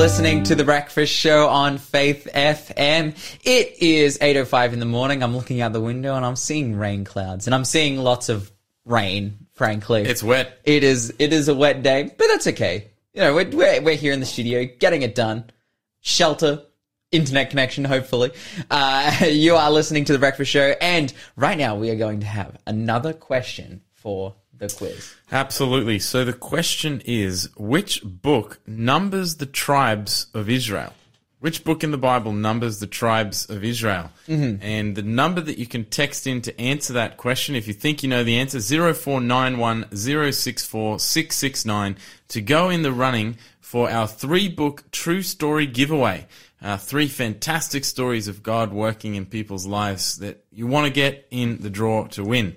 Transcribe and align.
listening 0.00 0.42
to 0.42 0.54
The 0.54 0.64
Breakfast 0.64 1.12
Show 1.12 1.46
on 1.48 1.76
Faith 1.76 2.26
FM. 2.34 3.14
It 3.44 3.82
is 3.82 4.16
8.05 4.16 4.72
in 4.72 4.80
the 4.80 4.86
morning. 4.86 5.22
I'm 5.22 5.36
looking 5.36 5.60
out 5.60 5.74
the 5.74 5.80
window 5.82 6.14
and 6.14 6.24
I'm 6.24 6.36
seeing 6.36 6.74
rain 6.74 7.04
clouds 7.04 7.46
and 7.46 7.54
I'm 7.54 7.66
seeing 7.66 7.98
lots 7.98 8.30
of 8.30 8.50
rain, 8.86 9.46
frankly. 9.52 10.04
It's 10.04 10.22
wet. 10.22 10.58
It 10.64 10.84
is, 10.84 11.12
it 11.18 11.34
is 11.34 11.48
a 11.48 11.54
wet 11.54 11.82
day, 11.82 12.04
but 12.04 12.28
that's 12.28 12.46
okay. 12.46 12.88
You 13.12 13.20
know, 13.20 13.34
we're, 13.34 13.50
we're, 13.50 13.82
we're 13.82 13.94
here 13.94 14.14
in 14.14 14.20
the 14.20 14.26
studio 14.26 14.66
getting 14.78 15.02
it 15.02 15.14
done. 15.14 15.50
Shelter, 16.00 16.62
internet 17.12 17.50
connection, 17.50 17.84
hopefully. 17.84 18.32
Uh, 18.70 19.26
you 19.28 19.56
are 19.56 19.70
listening 19.70 20.06
to 20.06 20.14
The 20.14 20.18
Breakfast 20.18 20.50
Show 20.50 20.74
and 20.80 21.12
right 21.36 21.58
now 21.58 21.76
we 21.76 21.90
are 21.90 21.96
going 21.96 22.20
to 22.20 22.26
have 22.26 22.56
another 22.66 23.12
question 23.12 23.82
for 23.92 24.34
the 24.60 24.68
quiz. 24.68 25.14
Absolutely. 25.32 25.98
So 25.98 26.24
the 26.24 26.32
question 26.32 27.02
is 27.04 27.50
which 27.56 28.02
book 28.04 28.60
numbers 28.66 29.36
the 29.36 29.46
tribes 29.46 30.26
of 30.32 30.48
Israel? 30.48 30.94
Which 31.40 31.64
book 31.64 31.82
in 31.82 31.90
the 31.90 31.96
Bible 31.96 32.32
numbers 32.32 32.80
the 32.80 32.86
tribes 32.86 33.48
of 33.48 33.64
Israel? 33.64 34.10
Mm-hmm. 34.28 34.62
And 34.62 34.94
the 34.94 35.02
number 35.02 35.40
that 35.40 35.56
you 35.56 35.66
can 35.66 35.86
text 35.86 36.26
in 36.26 36.42
to 36.42 36.60
answer 36.60 36.92
that 36.92 37.16
question, 37.16 37.54
if 37.54 37.66
you 37.66 37.72
think 37.72 38.02
you 38.02 38.10
know 38.10 38.22
the 38.22 38.38
answer, 38.38 38.60
0491 38.60 39.90
064 39.96 40.98
669 41.00 41.96
to 42.28 42.40
go 42.42 42.68
in 42.68 42.82
the 42.82 42.92
running 42.92 43.38
for 43.58 43.90
our 43.90 44.06
three 44.06 44.48
book 44.48 44.84
true 44.92 45.22
story 45.22 45.66
giveaway. 45.66 46.26
Uh, 46.62 46.76
three 46.76 47.08
fantastic 47.08 47.86
stories 47.86 48.28
of 48.28 48.42
God 48.42 48.70
working 48.70 49.14
in 49.14 49.24
people's 49.24 49.64
lives 49.64 50.18
that 50.18 50.44
you 50.52 50.66
want 50.66 50.86
to 50.86 50.92
get 50.92 51.26
in 51.30 51.56
the 51.62 51.70
draw 51.70 52.06
to 52.08 52.22
win. 52.22 52.56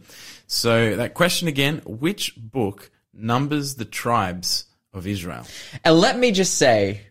So 0.53 0.95
that 0.97 1.15
question 1.15 1.47
again, 1.47 1.81
which 1.83 2.35
book 2.37 2.91
numbers 3.11 3.75
the 3.75 3.85
tribes 3.85 4.65
of 4.93 5.07
Israel? 5.07 5.47
And 5.83 5.99
let 5.99 6.17
me 6.17 6.31
just 6.31 6.59
say, 6.59 7.01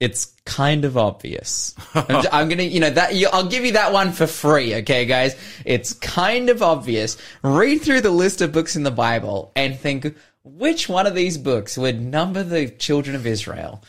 it's 0.00 0.34
kind 0.46 0.86
of 0.86 0.96
obvious. 0.96 1.74
I'm, 1.94 2.48
gonna, 2.48 2.62
you 2.62 2.80
know, 2.80 2.88
that 2.88 3.14
you, 3.14 3.28
I'll 3.30 3.48
give 3.48 3.66
you 3.66 3.72
that 3.72 3.92
one 3.92 4.12
for 4.12 4.26
free, 4.26 4.76
okay, 4.76 5.04
guys? 5.04 5.36
It's 5.66 5.92
kind 5.92 6.48
of 6.48 6.62
obvious. 6.62 7.18
Read 7.42 7.82
through 7.82 8.00
the 8.00 8.10
list 8.10 8.40
of 8.40 8.50
books 8.50 8.76
in 8.76 8.82
the 8.82 8.90
Bible 8.90 9.52
and 9.54 9.78
think 9.78 10.16
which 10.42 10.88
one 10.88 11.06
of 11.06 11.14
these 11.14 11.36
books 11.36 11.76
would 11.76 12.00
number 12.00 12.42
the 12.42 12.70
children 12.70 13.14
of 13.14 13.26
Israel. 13.26 13.84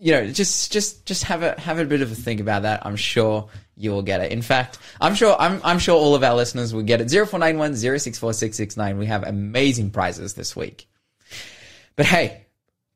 You 0.00 0.12
know, 0.12 0.26
just, 0.30 0.70
just, 0.72 1.06
just 1.06 1.24
have 1.24 1.42
a 1.42 1.58
have 1.60 1.78
a 1.78 1.84
bit 1.84 2.02
of 2.02 2.12
a 2.12 2.14
think 2.14 2.40
about 2.40 2.62
that. 2.62 2.86
I'm 2.86 2.94
sure 2.94 3.48
you 3.76 3.90
will 3.90 4.02
get 4.02 4.20
it. 4.20 4.32
In 4.32 4.42
fact, 4.42 4.78
I'm 5.00 5.14
sure 5.14 5.36
I'm 5.38 5.60
I'm 5.64 5.78
sure 5.78 5.96
all 5.96 6.14
of 6.14 6.22
our 6.22 6.34
listeners 6.34 6.74
will 6.74 6.82
get 6.82 7.00
it. 7.00 7.10
0491 7.10 7.76
064 7.98 8.94
We 8.94 9.06
have 9.06 9.24
amazing 9.24 9.90
prizes 9.90 10.34
this 10.34 10.54
week. 10.54 10.88
But 11.96 12.06
hey, 12.06 12.46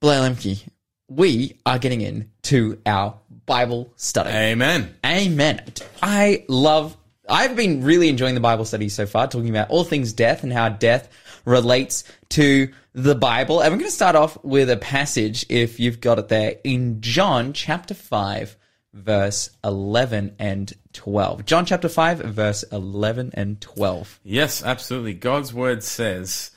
Blair 0.01 0.31
Lemke, 0.31 0.63
we 1.09 1.59
are 1.67 1.79
getting 1.79 2.01
into 2.01 2.81
our 2.87 3.19
Bible 3.47 3.93
study. 3.97 4.31
Amen. 4.31 4.95
Amen. 5.05 5.63
I 6.03 6.45
love 6.49 6.97
I've 7.29 7.57
been 7.57 7.83
really 7.85 8.09
enjoying 8.09 8.35
the 8.35 8.41
Bible 8.41 8.65
study 8.65 8.89
so 8.89 9.07
far, 9.07 9.29
talking 9.29 9.49
about 9.49 9.71
all 9.71 9.85
things 9.85 10.13
death 10.13 10.43
and 10.43 10.53
how 10.53 10.69
death 10.69 11.09
relates 11.45 12.05
to 12.31 12.69
the 12.95 13.15
Bible. 13.15 13.61
And 13.61 13.73
we're 13.73 13.79
going 13.79 13.91
to 13.91 13.95
start 13.97 14.17
off 14.17 14.37
with 14.45 14.71
a 14.71 14.77
passage, 14.77 15.47
if 15.49 15.81
you've 15.81 16.01
got 16.01 16.19
it 16.19 16.29
there, 16.29 16.57
in 16.65 17.01
John 17.01 17.53
chapter 17.53 17.95
5, 17.95 18.57
verse 18.93 19.51
11 19.65 20.37
and 20.39 20.73
12. 20.93 21.45
John 21.47 21.65
chapter 21.65 21.89
5, 21.89 22.19
verse 22.19 22.63
11 22.71 23.31
and 23.35 23.61
12. 23.61 24.21
Yes, 24.23 24.63
absolutely. 24.63 25.15
God's 25.15 25.55
word 25.55 25.83
says, 25.83 26.51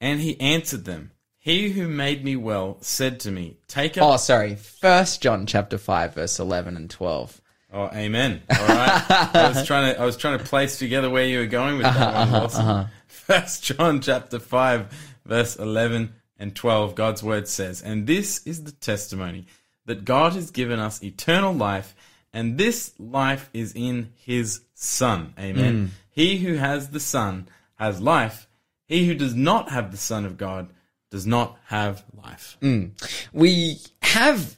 And 0.00 0.20
he 0.20 0.40
answered 0.40 0.84
them, 0.84 1.12
He 1.38 1.70
who 1.70 1.86
made 1.88 2.24
me 2.24 2.34
well 2.36 2.78
said 2.80 3.20
to 3.20 3.30
me, 3.30 3.58
Take 3.68 3.96
up. 3.96 4.04
Oh, 4.04 4.16
sorry. 4.16 4.56
First 4.56 5.22
John 5.22 5.46
chapter 5.46 5.78
5, 5.78 6.14
verse 6.14 6.38
11 6.40 6.76
and 6.76 6.90
12. 6.90 7.40
Oh, 7.72 7.90
amen. 7.92 8.42
All 8.48 8.66
right. 8.68 9.04
I 9.10 9.52
was 9.54 9.66
trying 9.66 9.92
to 9.94 10.00
I 10.00 10.04
was 10.06 10.16
trying 10.16 10.38
to 10.38 10.44
place 10.44 10.78
together 10.78 11.10
where 11.10 11.24
you 11.24 11.40
were 11.40 11.46
going 11.46 11.76
with 11.76 11.82
that 11.84 11.96
Uh-huh, 12.14 12.32
one. 12.32 12.42
Awesome. 12.44 12.86
First 13.26 13.64
John 13.64 14.00
chapter 14.00 14.38
five, 14.38 14.86
verse 15.24 15.56
eleven 15.56 16.14
and 16.38 16.54
twelve. 16.54 16.94
God's 16.94 17.24
word 17.24 17.48
says, 17.48 17.82
"And 17.82 18.06
this 18.06 18.46
is 18.46 18.62
the 18.62 18.70
testimony 18.70 19.46
that 19.84 20.04
God 20.04 20.34
has 20.34 20.52
given 20.52 20.78
us 20.78 21.02
eternal 21.02 21.52
life, 21.52 21.96
and 22.32 22.56
this 22.56 22.92
life 23.00 23.50
is 23.52 23.72
in 23.74 24.12
His 24.14 24.60
Son." 24.74 25.34
Amen. 25.40 25.74
Mm. 25.74 25.88
He 26.08 26.38
who 26.38 26.54
has 26.54 26.90
the 26.90 27.00
Son 27.00 27.48
has 27.74 28.00
life. 28.00 28.46
He 28.84 29.08
who 29.08 29.14
does 29.14 29.34
not 29.34 29.70
have 29.70 29.90
the 29.90 29.96
Son 29.96 30.24
of 30.24 30.36
God 30.36 30.68
does 31.10 31.26
not 31.26 31.58
have 31.66 32.04
life. 32.14 32.56
Mm. 32.62 32.92
we 33.32 33.80
have 34.02 34.56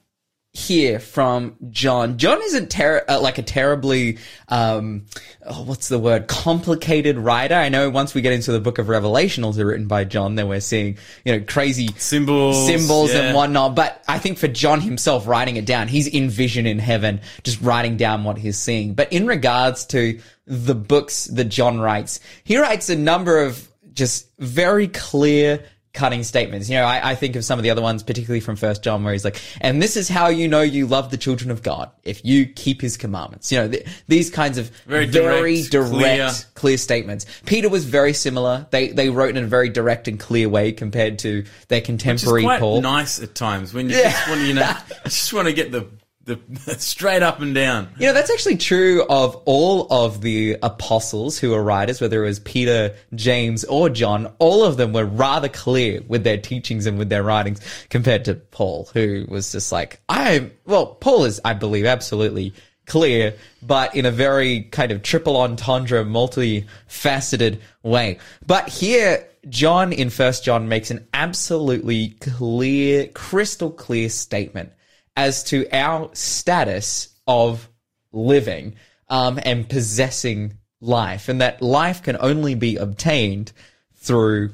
here 0.58 0.98
from 0.98 1.56
John. 1.70 2.18
John 2.18 2.42
isn't 2.42 2.70
ter- 2.70 3.04
uh, 3.08 3.20
like 3.20 3.38
a 3.38 3.42
terribly, 3.42 4.18
um, 4.48 5.06
oh, 5.46 5.62
what's 5.62 5.88
the 5.88 5.98
word? 5.98 6.26
Complicated 6.26 7.16
writer. 7.16 7.54
I 7.54 7.68
know 7.68 7.88
once 7.90 8.12
we 8.12 8.20
get 8.20 8.32
into 8.32 8.50
the 8.50 8.60
book 8.60 8.78
of 8.78 8.88
Revelation, 8.88 9.44
also 9.44 9.62
written 9.62 9.86
by 9.86 10.04
John, 10.04 10.34
then 10.34 10.48
we're 10.48 10.60
seeing, 10.60 10.98
you 11.24 11.38
know, 11.38 11.44
crazy 11.46 11.88
Symbols, 11.96 12.66
symbols 12.66 13.14
yeah. 13.14 13.20
and 13.20 13.36
whatnot. 13.36 13.76
But 13.76 14.02
I 14.08 14.18
think 14.18 14.38
for 14.38 14.48
John 14.48 14.80
himself, 14.80 15.26
writing 15.28 15.56
it 15.56 15.64
down, 15.64 15.86
he's 15.86 16.08
in 16.08 16.28
vision 16.28 16.66
in 16.66 16.78
heaven, 16.78 17.20
just 17.44 17.60
writing 17.60 17.96
down 17.96 18.24
what 18.24 18.36
he's 18.36 18.58
seeing. 18.58 18.94
But 18.94 19.12
in 19.12 19.26
regards 19.26 19.86
to 19.86 20.18
the 20.46 20.74
books 20.74 21.26
that 21.26 21.44
John 21.44 21.78
writes, 21.78 22.20
he 22.42 22.58
writes 22.58 22.90
a 22.90 22.96
number 22.96 23.42
of 23.42 23.68
just 23.92 24.28
very 24.38 24.88
clear 24.88 25.64
cutting 25.98 26.22
statements. 26.22 26.68
You 26.70 26.76
know, 26.76 26.84
I, 26.84 27.10
I 27.10 27.14
think 27.16 27.34
of 27.36 27.44
some 27.44 27.58
of 27.58 27.62
the 27.64 27.70
other 27.70 27.82
ones, 27.82 28.02
particularly 28.04 28.40
from 28.40 28.54
First 28.56 28.82
John, 28.84 29.02
where 29.02 29.12
he's 29.12 29.24
like, 29.24 29.40
"And 29.60 29.82
this 29.82 29.96
is 29.96 30.08
how 30.08 30.28
you 30.28 30.46
know 30.48 30.60
you 30.62 30.86
love 30.86 31.10
the 31.10 31.16
children 31.16 31.50
of 31.50 31.62
God 31.62 31.90
if 32.04 32.24
you 32.24 32.46
keep 32.46 32.80
His 32.80 32.96
commandments." 32.96 33.50
You 33.50 33.58
know, 33.58 33.68
th- 33.68 33.86
these 34.06 34.30
kinds 34.30 34.58
of 34.58 34.70
Very 34.86 35.06
very 35.06 35.62
direct, 35.62 35.70
direct, 35.72 35.90
clear. 35.92 36.30
clear 36.54 36.76
statements. 36.78 37.26
Peter 37.46 37.68
was 37.68 37.84
very 37.84 38.12
similar. 38.12 38.66
They 38.70 38.88
they 38.88 39.10
wrote 39.10 39.36
in 39.36 39.42
a 39.44 39.46
very 39.48 39.68
direct 39.68 40.06
and 40.08 40.18
clear 40.20 40.48
way 40.48 40.72
compared 40.72 41.18
to 41.20 41.44
their 41.68 41.80
contemporary 41.80 42.42
quite 42.44 42.60
Paul. 42.60 42.80
nice 42.80 43.20
at 43.20 43.34
times 43.34 43.74
when 43.74 43.90
you 43.90 43.96
Yeah. 43.96 44.10
just 44.12 44.28
want 44.28 44.40
to, 44.40 44.46
you 44.46 44.54
know, 44.54 44.62
I 45.04 45.08
just 45.08 45.32
want 45.32 45.48
to 45.48 45.52
get 45.54 45.72
the 45.72 45.86
the 46.28 46.74
straight 46.78 47.22
up 47.22 47.40
and 47.40 47.54
down. 47.54 47.88
You 47.98 48.06
know, 48.06 48.12
that's 48.12 48.30
actually 48.30 48.58
true 48.58 49.04
of 49.08 49.36
all 49.46 49.86
of 49.90 50.20
the 50.20 50.56
apostles 50.62 51.38
who 51.38 51.50
were 51.50 51.62
writers, 51.62 52.00
whether 52.00 52.22
it 52.22 52.26
was 52.26 52.38
Peter, 52.40 52.94
James, 53.14 53.64
or 53.64 53.88
John. 53.88 54.32
All 54.38 54.64
of 54.64 54.76
them 54.76 54.92
were 54.92 55.06
rather 55.06 55.48
clear 55.48 56.02
with 56.06 56.24
their 56.24 56.38
teachings 56.38 56.86
and 56.86 56.98
with 56.98 57.08
their 57.08 57.22
writings 57.22 57.60
compared 57.90 58.26
to 58.26 58.34
Paul, 58.34 58.88
who 58.92 59.26
was 59.28 59.50
just 59.52 59.72
like, 59.72 60.00
I, 60.08 60.50
well, 60.66 60.86
Paul 60.86 61.24
is, 61.24 61.40
I 61.44 61.54
believe, 61.54 61.86
absolutely 61.86 62.52
clear, 62.86 63.34
but 63.62 63.94
in 63.94 64.06
a 64.06 64.10
very 64.10 64.62
kind 64.62 64.92
of 64.92 65.02
triple 65.02 65.36
entendre, 65.36 66.04
multi-faceted 66.04 67.60
way. 67.82 68.18
But 68.46 68.68
here, 68.68 69.26
John 69.48 69.92
in 69.92 70.10
First 70.10 70.44
John 70.44 70.68
makes 70.68 70.90
an 70.90 71.06
absolutely 71.14 72.10
clear, 72.20 73.08
crystal 73.08 73.70
clear 73.70 74.08
statement 74.08 74.72
as 75.18 75.42
to 75.42 75.66
our 75.76 76.08
status 76.14 77.08
of 77.26 77.68
living 78.12 78.76
um, 79.08 79.40
and 79.44 79.68
possessing 79.68 80.54
life, 80.80 81.28
and 81.28 81.40
that 81.40 81.60
life 81.60 82.02
can 82.04 82.16
only 82.20 82.54
be 82.54 82.76
obtained 82.76 83.52
through 83.96 84.52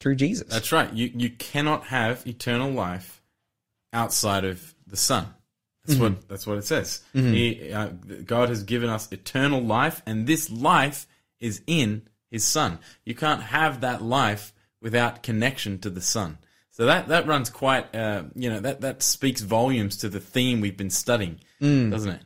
through 0.00 0.14
Jesus. 0.16 0.48
That's 0.48 0.72
right. 0.72 0.90
You 0.94 1.10
you 1.14 1.28
cannot 1.30 1.84
have 1.88 2.26
eternal 2.26 2.70
life 2.70 3.20
outside 3.92 4.44
of 4.46 4.74
the 4.86 4.96
Son. 4.96 5.26
That's 5.84 5.98
Mm-hmm. 5.98 6.02
what 6.14 6.28
that's 6.28 6.46
what 6.46 6.56
it 6.58 6.64
says. 6.64 7.02
He, 7.12 7.70
uh, 7.72 7.88
God 8.24 8.48
has 8.48 8.62
given 8.62 8.88
us 8.88 9.12
eternal 9.12 9.60
life, 9.60 10.02
and 10.06 10.26
this 10.26 10.48
life 10.50 11.06
is 11.38 11.60
in 11.66 12.02
His 12.30 12.44
Son. 12.44 12.78
You 13.04 13.14
can't 13.14 13.42
have 13.42 13.82
that 13.82 14.00
life 14.02 14.54
without 14.80 15.22
connection 15.22 15.78
to 15.80 15.90
the 15.90 16.00
Son. 16.00 16.38
So 16.80 16.86
that 16.86 17.08
that 17.08 17.26
runs 17.26 17.50
quite, 17.50 17.94
uh, 17.94 18.22
you 18.34 18.48
know, 18.48 18.58
that 18.60 18.80
that 18.80 19.02
speaks 19.02 19.42
volumes 19.42 19.98
to 19.98 20.08
the 20.08 20.18
theme 20.18 20.62
we've 20.62 20.78
been 20.78 20.88
studying, 20.88 21.38
Mm. 21.60 21.90
doesn't 21.90 22.10
it? 22.12 22.22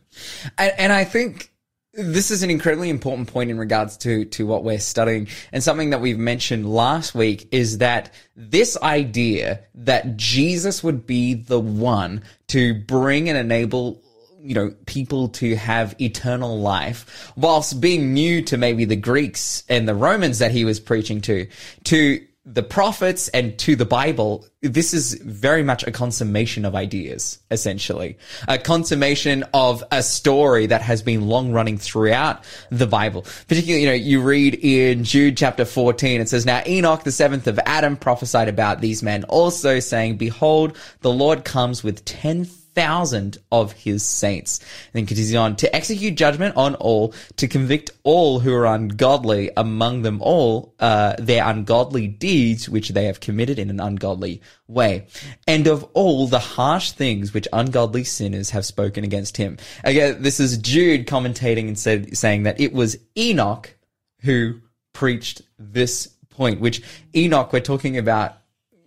and, 0.56 0.72
and 0.78 0.92
I 0.92 1.02
think 1.02 1.50
this 1.92 2.30
is 2.30 2.44
an 2.44 2.50
incredibly 2.50 2.88
important 2.88 3.26
point 3.26 3.50
in 3.50 3.58
regards 3.58 3.96
to 3.96 4.26
to 4.26 4.46
what 4.46 4.62
we're 4.62 4.78
studying, 4.78 5.26
and 5.50 5.60
something 5.60 5.90
that 5.90 6.00
we've 6.00 6.20
mentioned 6.20 6.72
last 6.72 7.16
week 7.16 7.48
is 7.50 7.78
that 7.78 8.14
this 8.36 8.80
idea 8.80 9.58
that 9.74 10.16
Jesus 10.16 10.84
would 10.84 11.04
be 11.04 11.34
the 11.34 11.58
one 11.58 12.22
to 12.46 12.74
bring 12.74 13.28
and 13.28 13.36
enable 13.36 14.00
you 14.40 14.54
know 14.54 14.72
people 14.86 15.30
to 15.30 15.56
have 15.56 16.00
eternal 16.00 16.60
life 16.60 17.32
whilst 17.34 17.80
being 17.80 18.14
new 18.14 18.40
to 18.42 18.56
maybe 18.56 18.84
the 18.84 18.94
Greeks 18.94 19.64
and 19.68 19.88
the 19.88 19.96
Romans 19.96 20.38
that 20.38 20.52
he 20.52 20.64
was 20.64 20.78
preaching 20.78 21.20
to 21.22 21.48
to 21.86 22.24
the 22.46 22.62
prophets 22.62 23.28
and 23.28 23.58
to 23.58 23.74
the 23.74 23.86
Bible, 23.86 24.46
this 24.60 24.92
is 24.92 25.14
very 25.14 25.62
much 25.62 25.82
a 25.86 25.90
consummation 25.90 26.66
of 26.66 26.74
ideas, 26.74 27.38
essentially. 27.50 28.18
A 28.48 28.58
consummation 28.58 29.44
of 29.54 29.82
a 29.90 30.02
story 30.02 30.66
that 30.66 30.82
has 30.82 31.02
been 31.02 31.26
long 31.26 31.52
running 31.52 31.78
throughout 31.78 32.44
the 32.70 32.86
Bible. 32.86 33.22
Particularly, 33.48 33.82
you 33.82 33.88
know, 33.88 33.94
you 33.94 34.20
read 34.20 34.56
in 34.56 35.04
Jude 35.04 35.38
chapter 35.38 35.64
14, 35.64 36.20
it 36.20 36.28
says, 36.28 36.44
Now 36.44 36.62
Enoch, 36.66 37.02
the 37.02 37.12
seventh 37.12 37.46
of 37.46 37.58
Adam, 37.64 37.96
prophesied 37.96 38.48
about 38.48 38.82
these 38.82 39.02
men, 39.02 39.24
also 39.24 39.80
saying, 39.80 40.18
Behold, 40.18 40.76
the 41.00 41.12
Lord 41.12 41.44
comes 41.44 41.82
with 41.82 42.04
ten 42.04 42.44
thousand 42.74 43.38
of 43.50 43.72
his 43.72 44.02
saints. 44.02 44.58
And 44.58 44.92
then 44.92 45.06
continues 45.06 45.34
on 45.34 45.56
to 45.56 45.74
execute 45.74 46.16
judgment 46.16 46.56
on 46.56 46.74
all, 46.74 47.14
to 47.36 47.48
convict 47.48 47.90
all 48.02 48.40
who 48.40 48.52
are 48.52 48.66
ungodly 48.66 49.50
among 49.56 50.02
them 50.02 50.20
all, 50.20 50.74
uh, 50.80 51.14
their 51.18 51.46
ungodly 51.46 52.06
deeds 52.06 52.68
which 52.68 52.90
they 52.90 53.04
have 53.04 53.20
committed 53.20 53.58
in 53.58 53.70
an 53.70 53.80
ungodly 53.80 54.42
way, 54.66 55.06
and 55.46 55.66
of 55.66 55.84
all 55.94 56.26
the 56.26 56.38
harsh 56.38 56.92
things 56.92 57.34
which 57.34 57.48
ungodly 57.52 58.04
sinners 58.04 58.50
have 58.50 58.64
spoken 58.64 59.04
against 59.04 59.36
him. 59.36 59.58
Again, 59.84 60.22
this 60.22 60.40
is 60.40 60.58
Jude 60.58 61.06
commentating 61.06 61.68
and 61.68 61.78
said, 61.78 62.16
saying 62.16 62.44
that 62.44 62.60
it 62.60 62.72
was 62.72 62.96
Enoch 63.16 63.74
who 64.22 64.60
preached 64.92 65.42
this 65.58 66.08
point, 66.30 66.60
which 66.60 66.82
Enoch, 67.14 67.52
we're 67.52 67.60
talking 67.60 67.98
about, 67.98 68.38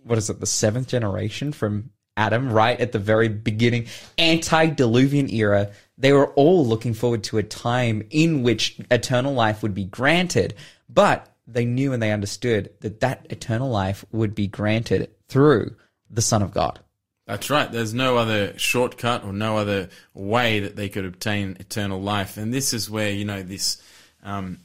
what 0.02 0.18
is 0.18 0.28
it, 0.28 0.40
the 0.40 0.46
seventh 0.46 0.88
generation 0.88 1.52
from 1.52 1.90
Adam, 2.18 2.52
right 2.52 2.78
at 2.80 2.90
the 2.90 2.98
very 2.98 3.28
beginning, 3.28 3.86
antediluvian 4.18 5.30
era. 5.30 5.70
They 5.96 6.12
were 6.12 6.32
all 6.34 6.66
looking 6.66 6.92
forward 6.92 7.22
to 7.24 7.38
a 7.38 7.42
time 7.42 8.06
in 8.10 8.42
which 8.42 8.76
eternal 8.90 9.32
life 9.32 9.62
would 9.62 9.74
be 9.74 9.84
granted, 9.84 10.54
but 10.88 11.32
they 11.46 11.64
knew 11.64 11.92
and 11.92 12.02
they 12.02 12.10
understood 12.10 12.70
that 12.80 13.00
that 13.00 13.26
eternal 13.30 13.70
life 13.70 14.04
would 14.10 14.34
be 14.34 14.48
granted 14.48 15.10
through 15.28 15.76
the 16.10 16.20
Son 16.20 16.42
of 16.42 16.52
God. 16.52 16.80
That's 17.26 17.50
right. 17.50 17.70
There's 17.70 17.94
no 17.94 18.16
other 18.16 18.58
shortcut 18.58 19.22
or 19.22 19.32
no 19.32 19.58
other 19.58 19.90
way 20.12 20.60
that 20.60 20.76
they 20.76 20.88
could 20.88 21.04
obtain 21.04 21.56
eternal 21.60 22.00
life. 22.00 22.36
And 22.36 22.52
this 22.52 22.72
is 22.72 22.90
where, 22.90 23.10
you 23.10 23.26
know, 23.26 23.42
this, 23.42 23.80
um, 24.24 24.58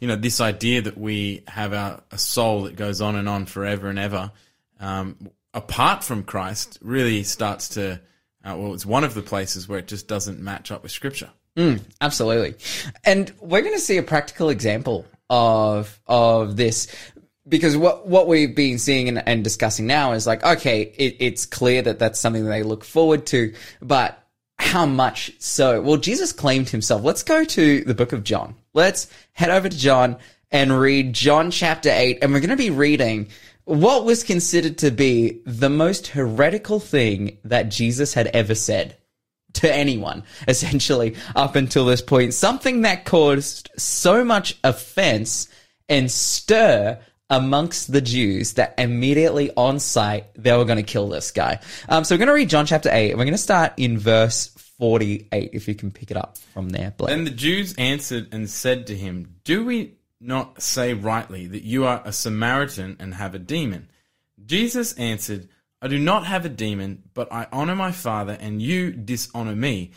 you 0.00 0.06
know, 0.06 0.16
this 0.16 0.40
idea 0.40 0.82
that 0.82 0.98
we 0.98 1.42
have 1.48 1.72
a, 1.72 2.02
a 2.10 2.18
soul 2.18 2.62
that 2.64 2.76
goes 2.76 3.00
on 3.00 3.16
and 3.16 3.28
on 3.28 3.46
forever 3.46 3.88
and 3.88 3.98
ever, 3.98 4.32
um, 4.78 5.16
apart 5.54 6.04
from 6.04 6.24
Christ, 6.24 6.78
really 6.80 7.22
starts 7.22 7.70
to, 7.70 8.00
uh, 8.44 8.56
well, 8.56 8.74
it's 8.74 8.86
one 8.86 9.04
of 9.04 9.14
the 9.14 9.22
places 9.22 9.68
where 9.68 9.78
it 9.78 9.88
just 9.88 10.08
doesn't 10.08 10.40
match 10.40 10.70
up 10.70 10.82
with 10.82 10.92
Scripture. 10.92 11.30
Absolutely. 12.00 12.54
And 13.04 13.32
we're 13.40 13.62
going 13.62 13.74
to 13.74 13.80
see 13.80 13.96
a 13.96 14.02
practical 14.02 14.50
example 14.50 15.06
of 15.28 16.00
of 16.06 16.56
this 16.56 16.88
because 17.46 17.76
what 17.76 18.06
what 18.06 18.26
we've 18.26 18.54
been 18.54 18.78
seeing 18.78 19.08
and, 19.08 19.22
and 19.26 19.44
discussing 19.44 19.86
now 19.86 20.12
is 20.12 20.26
like 20.26 20.44
okay, 20.44 20.82
it, 20.82 21.16
it's 21.20 21.46
clear 21.46 21.82
that 21.82 21.98
that's 21.98 22.18
something 22.18 22.44
that 22.44 22.50
they 22.50 22.62
look 22.62 22.84
forward 22.84 23.26
to, 23.26 23.52
but 23.80 24.16
how 24.58 24.86
much 24.86 25.32
so? 25.38 25.80
Well, 25.80 25.96
Jesus 25.96 26.32
claimed 26.32 26.68
himself. 26.68 27.02
Let's 27.02 27.22
go 27.22 27.44
to 27.44 27.84
the 27.84 27.94
book 27.94 28.12
of 28.12 28.24
John. 28.24 28.54
Let's 28.74 29.08
head 29.32 29.50
over 29.50 29.68
to 29.68 29.76
John 29.76 30.18
and 30.50 30.78
read 30.78 31.12
John 31.12 31.50
chapter 31.50 31.90
8 31.90 32.18
and 32.22 32.32
we're 32.32 32.40
going 32.40 32.50
to 32.50 32.56
be 32.56 32.70
reading 32.70 33.28
what 33.64 34.04
was 34.04 34.24
considered 34.24 34.78
to 34.78 34.90
be 34.90 35.40
the 35.44 35.70
most 35.70 36.08
heretical 36.08 36.80
thing 36.80 37.38
that 37.44 37.70
Jesus 37.70 38.14
had 38.14 38.28
ever 38.28 38.54
said 38.54 38.96
to 39.54 39.72
anyone, 39.72 40.24
essentially, 40.48 41.16
up 41.34 41.56
until 41.56 41.84
this 41.84 42.02
point. 42.02 42.34
Something 42.34 42.82
that 42.82 43.04
caused 43.04 43.70
so 43.76 44.24
much 44.24 44.58
offense 44.64 45.48
and 45.88 46.10
stir 46.10 47.00
amongst 47.28 47.92
the 47.92 48.00
Jews 48.00 48.54
that 48.54 48.74
immediately 48.76 49.52
on 49.56 49.78
sight 49.78 50.26
they 50.34 50.56
were 50.56 50.64
going 50.64 50.78
to 50.78 50.82
kill 50.82 51.08
this 51.08 51.30
guy. 51.30 51.60
Um, 51.88 52.02
so 52.02 52.14
we're 52.14 52.18
going 52.18 52.28
to 52.28 52.34
read 52.34 52.50
John 52.50 52.66
chapter 52.66 52.90
8, 52.92 53.10
and 53.10 53.18
we're 53.18 53.24
going 53.24 53.34
to 53.34 53.38
start 53.38 53.74
in 53.76 53.98
verse 53.98 54.48
48, 54.78 55.50
if 55.52 55.68
you 55.68 55.74
can 55.74 55.90
pick 55.90 56.10
it 56.10 56.16
up 56.16 56.38
from 56.54 56.70
there, 56.70 56.92
Blake. 56.96 57.10
Then 57.10 57.24
the 57.24 57.30
Jews 57.30 57.74
answered 57.76 58.28
and 58.32 58.48
said 58.48 58.86
to 58.88 58.96
him, 58.96 59.36
Do 59.44 59.64
we 59.64 59.99
not 60.20 60.62
say 60.62 60.94
rightly 60.94 61.46
that 61.46 61.62
you 61.62 61.84
are 61.84 62.02
a 62.04 62.12
Samaritan 62.12 62.96
and 63.00 63.14
have 63.14 63.34
a 63.34 63.38
demon? 63.38 63.90
Jesus 64.44 64.92
answered, 64.94 65.48
I 65.82 65.88
do 65.88 65.98
not 65.98 66.26
have 66.26 66.44
a 66.44 66.50
demon, 66.50 67.04
but 67.14 67.32
I 67.32 67.46
honor 67.52 67.74
my 67.74 67.92
Father, 67.92 68.36
and 68.38 68.60
you 68.60 68.92
dishonor 68.92 69.56
me. 69.56 69.92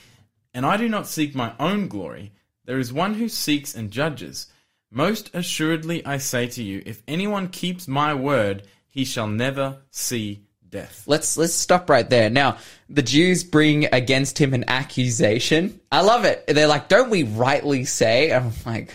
And 0.53 0.65
I 0.65 0.77
do 0.77 0.87
not 0.87 1.07
seek 1.07 1.35
my 1.35 1.53
own 1.59 1.87
glory. 1.87 2.31
There 2.65 2.79
is 2.79 2.93
one 2.93 3.15
who 3.15 3.27
seeks 3.27 3.75
and 3.75 3.91
judges. 3.91 4.47
Most 4.89 5.31
assuredly 5.33 6.05
I 6.05 6.17
say 6.17 6.47
to 6.47 6.63
you, 6.63 6.83
if 6.85 7.01
anyone 7.07 7.49
keeps 7.49 7.87
my 7.87 8.13
word, 8.13 8.63
he 8.87 9.03
shall 9.03 9.27
never 9.27 9.79
see 9.89 10.45
death. 10.69 11.03
Let's 11.07 11.37
let's 11.37 11.53
stop 11.53 11.89
right 11.89 12.09
there. 12.09 12.29
Now, 12.29 12.57
the 12.89 13.01
Jews 13.01 13.43
bring 13.43 13.87
against 13.93 14.37
him 14.37 14.53
an 14.53 14.65
accusation. 14.67 15.79
I 15.91 16.01
love 16.01 16.25
it. 16.25 16.45
They're 16.47 16.67
like, 16.67 16.89
"Don't 16.89 17.09
we 17.09 17.23
rightly 17.23 17.85
say?" 17.85 18.33
I'm 18.33 18.51
like, 18.65 18.91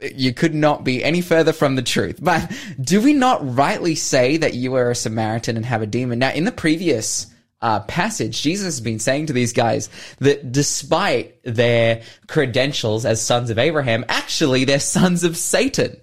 you 0.00 0.32
could 0.32 0.54
not 0.54 0.84
be 0.84 1.02
any 1.02 1.20
further 1.20 1.52
from 1.52 1.74
the 1.74 1.82
truth. 1.82 2.18
But 2.22 2.52
do 2.80 3.00
we 3.00 3.14
not 3.14 3.56
rightly 3.56 3.94
say 3.94 4.36
that 4.36 4.54
you 4.54 4.74
are 4.74 4.90
a 4.90 4.94
Samaritan 4.94 5.56
and 5.56 5.66
have 5.66 5.82
a 5.82 5.86
demon? 5.86 6.18
Now, 6.18 6.32
in 6.32 6.44
the 6.44 6.52
previous 6.52 7.26
uh, 7.60 7.80
passage, 7.80 8.40
Jesus 8.42 8.66
has 8.66 8.80
been 8.80 9.00
saying 9.00 9.26
to 9.26 9.32
these 9.32 9.52
guys 9.52 9.88
that 10.20 10.52
despite 10.52 11.42
their 11.42 12.02
credentials 12.28 13.04
as 13.04 13.20
sons 13.20 13.50
of 13.50 13.58
Abraham, 13.58 14.04
actually 14.08 14.64
they're 14.64 14.78
sons 14.78 15.24
of 15.24 15.36
Satan. 15.36 15.96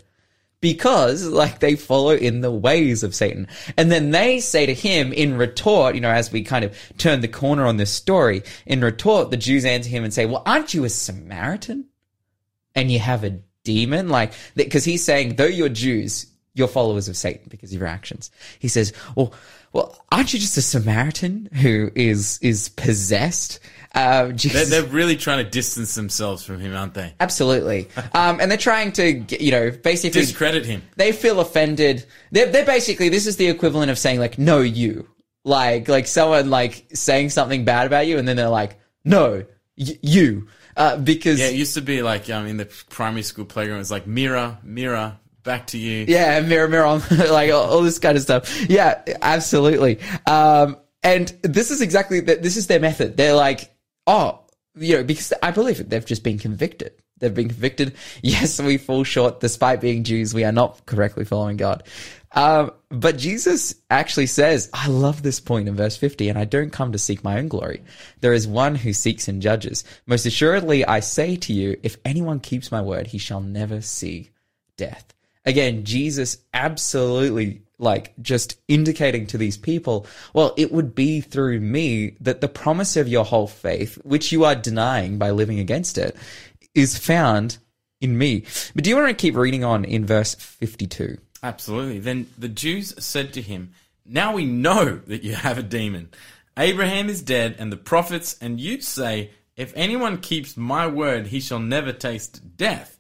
Because, 0.62 1.24
like, 1.28 1.60
they 1.60 1.76
follow 1.76 2.16
in 2.16 2.42
the 2.42 2.50
ways 2.50 3.04
of 3.04 3.14
Satan. 3.14 3.48
And 3.78 3.92
then 3.92 4.10
they 4.10 4.40
say 4.40 4.66
to 4.66 4.74
him 4.74 5.14
in 5.14 5.38
retort, 5.38 5.94
you 5.94 6.02
know, 6.02 6.10
as 6.10 6.32
we 6.32 6.44
kind 6.44 6.66
of 6.66 6.76
turn 6.98 7.22
the 7.22 7.28
corner 7.28 7.68
on 7.68 7.78
this 7.78 7.92
story, 7.92 8.42
in 8.66 8.82
retort, 8.82 9.30
the 9.30 9.38
Jews 9.38 9.64
answer 9.64 9.90
him 9.90 10.04
and 10.04 10.14
say, 10.14 10.26
well, 10.26 10.42
aren't 10.44 10.74
you 10.74 10.84
a 10.84 10.90
Samaritan? 10.90 11.86
And 12.74 12.92
you 12.92 12.98
have 12.98 13.24
a 13.24 13.40
demon? 13.66 14.08
Like, 14.08 14.32
because 14.56 14.86
he's 14.86 15.04
saying, 15.04 15.36
though 15.36 15.46
you're 15.46 15.68
Jews, 15.68 16.28
you're 16.54 16.70
followers 16.70 17.10
of 17.10 17.18
Satan 17.18 17.48
because 17.50 17.74
of 17.74 17.80
your 17.80 17.88
actions. 17.90 18.32
He 18.60 18.70
says, 18.70 18.94
well, 19.18 19.34
well, 19.74 20.02
aren't 20.10 20.32
you 20.34 20.40
just 20.40 20.56
a 20.56 20.62
Samaritan 20.62 21.50
who 21.52 21.92
is, 21.96 22.40
is 22.42 22.70
possessed? 22.70 23.60
Uh, 23.94 24.32
They're, 24.34 24.66
they're 24.66 24.84
really 24.84 25.18
trying 25.18 25.44
to 25.44 25.50
distance 25.50 25.96
themselves 25.96 26.44
from 26.46 26.60
him, 26.62 26.74
aren't 26.76 26.94
they? 26.94 27.14
absolutely. 27.20 27.90
Um, 28.14 28.40
and 28.40 28.50
they're 28.50 28.58
trying 28.58 28.94
to, 28.94 29.20
you 29.44 29.52
know, 29.52 29.72
basically, 29.72 30.22
Discredit 30.22 30.66
him. 30.66 30.82
they 30.96 31.12
feel 31.12 31.42
offended. 31.42 32.06
They're, 32.32 32.46
they're 32.50 32.66
basically, 32.66 33.10
this 33.10 33.28
is 33.28 33.36
the 33.36 33.48
equivalent 33.48 33.92
of 33.92 33.98
saying 34.00 34.20
like, 34.20 34.38
no, 34.38 34.62
you. 34.62 35.10
Like, 35.44 35.90
like 35.90 36.08
someone 36.08 36.50
like 36.50 36.86
saying 36.94 37.30
something 37.32 37.66
bad 37.66 37.86
about 37.88 38.08
you 38.08 38.18
and 38.18 38.26
then 38.28 38.36
they're 38.38 38.48
like, 38.50 38.80
no, 39.04 39.46
y- 39.78 40.00
you. 40.02 40.48
Uh, 40.76 40.98
because 40.98 41.40
Yeah, 41.40 41.48
it 41.48 41.56
used 41.56 41.76
to 41.76 41.82
be 41.82 42.02
like 42.02 42.30
um, 42.30 42.48
in 42.48 42.58
the 42.58 42.66
primary 42.90 43.24
school 43.24 43.46
playground, 43.46 43.78
it 43.78 43.80
was 43.80 43.92
like 43.92 44.08
mirror, 44.08 44.58
mirror, 44.64 45.18
back 45.44 45.68
to 45.68 45.78
you. 45.78 46.06
Yeah, 46.08 46.42
mirror, 46.42 46.68
mirror 46.68 46.86
on, 46.86 47.02
like 47.12 47.52
all, 47.52 47.64
all 47.64 47.82
this 47.82 48.00
kind 48.00 48.18
of 48.18 48.24
stuff. 48.24 48.70
Yeah, 48.70 49.02
absolutely. 49.22 50.00
Um, 50.28 50.78
and 51.04 51.30
this 51.44 51.72
is 51.72 51.82
exactly 51.82 52.20
that. 52.22 52.44
This 52.44 52.58
is 52.58 52.68
their 52.68 52.80
method. 52.80 53.16
They're 53.16 53.36
like, 53.36 53.74
oh, 54.08 54.42
you 54.76 54.98
know, 54.98 55.04
because 55.04 55.32
I 55.42 55.52
believe 55.52 55.80
it. 55.80 55.90
They've 55.90 56.06
just 56.06 56.24
been 56.24 56.40
convicted. 56.40 56.94
They've 57.20 57.34
been 57.34 57.50
convicted. 57.50 57.94
Yes, 58.22 58.60
we 58.60 58.78
fall 58.78 59.04
short. 59.04 59.40
Despite 59.40 59.80
being 59.82 60.04
Jews, 60.04 60.34
we 60.34 60.44
are 60.44 60.52
not 60.52 60.86
correctly 60.86 61.24
following 61.24 61.58
God. 61.58 61.84
Um, 62.36 62.72
but 62.90 63.18
Jesus 63.18 63.76
actually 63.90 64.28
says, 64.28 64.70
I 64.74 64.88
love 64.88 65.24
this 65.24 65.40
point 65.40 65.70
in 65.70 65.76
verse 65.76 65.96
50, 65.96 66.30
and 66.30 66.38
I 66.38 66.44
don't 66.44 66.72
come 66.72 66.92
to 66.92 66.98
seek 66.98 67.24
my 67.24 67.40
own 67.40 67.48
glory. 67.48 67.82
There 68.20 68.34
is 68.34 68.48
one 68.48 68.76
who 68.76 68.94
seeks 68.94 69.28
and 69.28 69.42
judges. 69.42 69.86
Most 70.06 70.26
assuredly, 70.26 70.86
I 70.86 71.00
say 71.00 71.38
to 71.38 71.54
you, 71.54 71.78
if 71.82 71.98
anyone 72.04 72.42
keeps 72.42 72.72
my 72.72 72.82
word, 72.82 73.08
he 73.08 73.18
shall 73.18 73.42
never 73.42 73.82
see 73.82 74.32
death. 74.76 75.14
Again, 75.46 75.86
Jesus 75.86 76.38
absolutely 76.54 77.62
like 77.78 78.14
just 78.22 78.60
indicating 78.68 79.28
to 79.28 79.38
these 79.38 79.58
people, 79.58 80.06
well, 80.34 80.54
it 80.58 80.72
would 80.72 80.96
be 80.96 81.22
through 81.22 81.60
me 81.60 82.16
that 82.22 82.42
the 82.42 82.48
promise 82.48 82.98
of 82.98 83.08
your 83.08 83.26
whole 83.26 83.48
faith, 83.48 83.96
which 84.04 84.32
you 84.32 84.44
are 84.46 84.56
denying 84.56 85.18
by 85.18 85.32
living 85.32 85.60
against 85.60 85.98
it, 85.98 86.16
is 86.74 86.98
found 86.98 87.58
in 88.02 88.18
me. 88.18 88.44
But 88.74 88.84
do 88.84 88.90
you 88.90 88.96
want 88.96 89.10
to 89.10 89.14
keep 89.14 89.36
reading 89.36 89.64
on 89.64 89.86
in 89.86 90.06
verse 90.06 90.36
52? 90.36 91.18
Absolutely. 91.46 92.00
Then 92.00 92.28
the 92.40 92.50
Jews 92.50 92.96
said 92.98 93.34
to 93.34 93.42
him, 93.42 93.74
Now 94.04 94.34
we 94.34 94.46
know 94.46 94.96
that 95.06 95.24
you 95.24 95.36
have 95.36 95.60
a 95.60 95.64
demon. 95.64 96.10
Abraham 96.58 97.08
is 97.08 97.22
dead, 97.22 97.56
and 97.60 97.72
the 97.72 97.78
prophets, 97.78 98.36
and 98.42 98.60
you 98.60 98.82
say, 98.82 99.30
If 99.56 99.72
anyone 99.76 100.22
keeps 100.22 100.58
my 100.58 100.88
word, 100.88 101.28
he 101.28 101.40
shall 101.40 101.60
never 101.60 101.94
taste 101.94 102.58
death. 102.58 102.98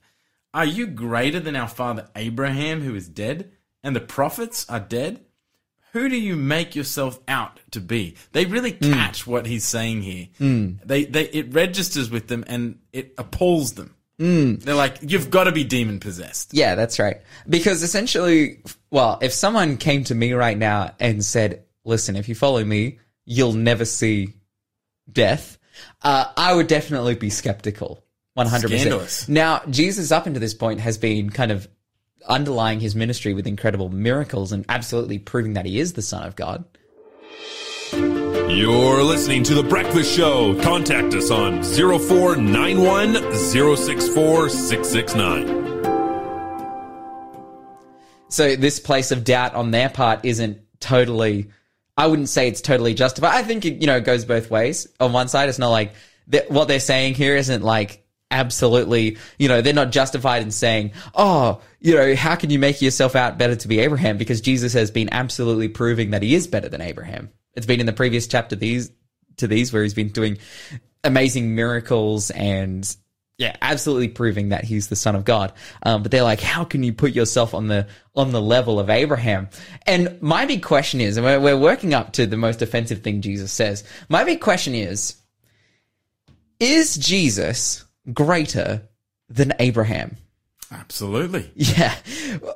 Are 0.53 0.65
you 0.65 0.85
greater 0.85 1.39
than 1.39 1.55
our 1.55 1.67
father 1.67 2.07
Abraham, 2.15 2.81
who 2.81 2.93
is 2.93 3.09
dead, 3.09 3.51
and 3.83 3.95
the 3.95 3.99
prophets 3.99 4.69
are 4.69 4.79
dead? 4.79 5.21
Who 5.93 6.07
do 6.07 6.15
you 6.15 6.35
make 6.35 6.75
yourself 6.75 7.19
out 7.27 7.59
to 7.71 7.79
be? 7.79 8.15
They 8.31 8.45
really 8.45 8.73
hmm. 8.73 8.93
catch 8.93 9.25
what 9.25 9.47
he's 9.47 9.65
saying 9.65 10.03
here. 10.03 10.27
Hmm. 10.37 10.73
They, 10.85 11.05
they, 11.05 11.29
it 11.29 11.51
registers 11.51 12.11
with 12.11 12.27
them 12.27 12.43
and 12.45 12.77
it 12.93 13.15
appalls 13.17 13.73
them. 13.73 13.94
They're 14.17 14.75
like, 14.75 14.97
you've 15.01 15.29
got 15.29 15.45
to 15.45 15.51
be 15.51 15.63
demon 15.63 15.99
possessed. 15.99 16.53
Yeah, 16.53 16.75
that's 16.75 16.99
right. 16.99 17.21
Because 17.47 17.83
essentially, 17.83 18.61
well, 18.89 19.19
if 19.21 19.33
someone 19.33 19.77
came 19.77 20.03
to 20.05 20.15
me 20.15 20.33
right 20.33 20.57
now 20.57 20.95
and 20.99 21.23
said, 21.23 21.63
listen, 21.83 22.15
if 22.15 22.29
you 22.29 22.35
follow 22.35 22.63
me, 22.63 22.99
you'll 23.25 23.53
never 23.53 23.85
see 23.85 24.33
death, 25.11 25.57
uh, 26.01 26.25
I 26.37 26.53
would 26.53 26.67
definitely 26.67 27.15
be 27.15 27.29
skeptical. 27.29 28.03
100%. 28.37 28.67
Scandalous. 28.67 29.29
Now, 29.29 29.61
Jesus 29.69 30.11
up 30.11 30.25
until 30.25 30.41
this 30.41 30.53
point 30.53 30.81
has 30.81 30.97
been 30.97 31.29
kind 31.29 31.51
of 31.51 31.67
underlying 32.27 32.79
his 32.79 32.95
ministry 32.95 33.33
with 33.33 33.47
incredible 33.47 33.89
miracles 33.89 34.51
and 34.51 34.65
absolutely 34.67 35.19
proving 35.19 35.53
that 35.53 35.65
he 35.65 35.79
is 35.79 35.93
the 35.93 36.01
son 36.01 36.23
of 36.23 36.35
God. 36.35 36.65
You're 38.47 39.01
listening 39.01 39.41
to 39.45 39.55
The 39.55 39.63
Breakfast 39.63 40.15
Show. 40.15 40.53
Contact 40.61 41.15
us 41.15 41.31
on 41.31 41.63
0491 41.63 43.33
064 43.33 44.49
669. 44.49 45.65
So 48.29 48.55
this 48.55 48.79
place 48.79 49.11
of 49.11 49.23
doubt 49.23 49.55
on 49.55 49.71
their 49.71 49.89
part 49.89 50.25
isn't 50.25 50.59
totally. 50.79 51.49
I 51.97 52.05
wouldn't 52.05 52.29
say 52.29 52.47
it's 52.47 52.61
totally 52.61 52.93
justified. 52.93 53.33
I 53.33 53.41
think 53.41 53.65
it, 53.65 53.81
you 53.81 53.87
know 53.87 53.97
it 53.97 54.05
goes 54.05 54.25
both 54.25 54.51
ways. 54.51 54.87
On 54.99 55.11
one 55.11 55.27
side, 55.27 55.49
it's 55.49 55.57
not 55.57 55.71
like 55.71 55.93
that 56.27 56.51
what 56.51 56.67
they're 56.67 56.79
saying 56.79 57.15
here 57.15 57.35
isn't 57.35 57.63
like 57.63 58.05
absolutely. 58.29 59.17
You 59.39 59.47
know, 59.47 59.61
they're 59.61 59.73
not 59.73 59.91
justified 59.91 60.43
in 60.43 60.51
saying, 60.51 60.91
"Oh, 61.15 61.61
you 61.79 61.95
know, 61.95 62.15
how 62.15 62.35
can 62.35 62.51
you 62.51 62.59
make 62.59 62.79
yourself 62.79 63.15
out 63.15 63.39
better 63.39 63.55
to 63.55 63.67
be 63.67 63.79
Abraham?" 63.79 64.19
Because 64.19 64.39
Jesus 64.39 64.73
has 64.73 64.91
been 64.91 65.09
absolutely 65.11 65.67
proving 65.67 66.11
that 66.11 66.21
he 66.21 66.35
is 66.35 66.45
better 66.45 66.69
than 66.69 66.81
Abraham. 66.81 67.31
It's 67.55 67.65
been 67.65 67.79
in 67.79 67.85
the 67.85 67.93
previous 67.93 68.27
chapter 68.27 68.55
these 68.55 68.91
to 69.37 69.47
these 69.47 69.73
where 69.73 69.83
he's 69.83 69.93
been 69.93 70.09
doing 70.09 70.37
amazing 71.03 71.55
miracles 71.55 72.31
and 72.31 72.95
yeah, 73.37 73.55
absolutely 73.61 74.07
proving 74.07 74.49
that 74.49 74.63
he's 74.63 74.87
the 74.87 74.95
son 74.95 75.15
of 75.15 75.25
God. 75.25 75.51
Um, 75.83 76.03
but 76.03 76.11
they're 76.11 76.23
like, 76.23 76.39
how 76.39 76.63
can 76.63 76.83
you 76.83 76.93
put 76.93 77.11
yourself 77.11 77.53
on 77.53 77.67
the 77.67 77.87
on 78.15 78.31
the 78.31 78.41
level 78.41 78.79
of 78.79 78.89
Abraham? 78.89 79.49
And 79.85 80.21
my 80.21 80.45
big 80.45 80.63
question 80.63 81.01
is, 81.01 81.17
and 81.17 81.25
we're, 81.25 81.39
we're 81.39 81.59
working 81.59 81.93
up 81.93 82.13
to 82.13 82.25
the 82.25 82.37
most 82.37 82.61
offensive 82.61 83.01
thing 83.01 83.21
Jesus 83.21 83.51
says. 83.51 83.83
My 84.07 84.23
big 84.23 84.39
question 84.39 84.73
is, 84.73 85.15
is 86.59 86.95
Jesus 86.95 87.83
greater 88.13 88.87
than 89.27 89.53
Abraham? 89.59 90.15
Absolutely. 90.71 91.51
Yeah. 91.55 91.95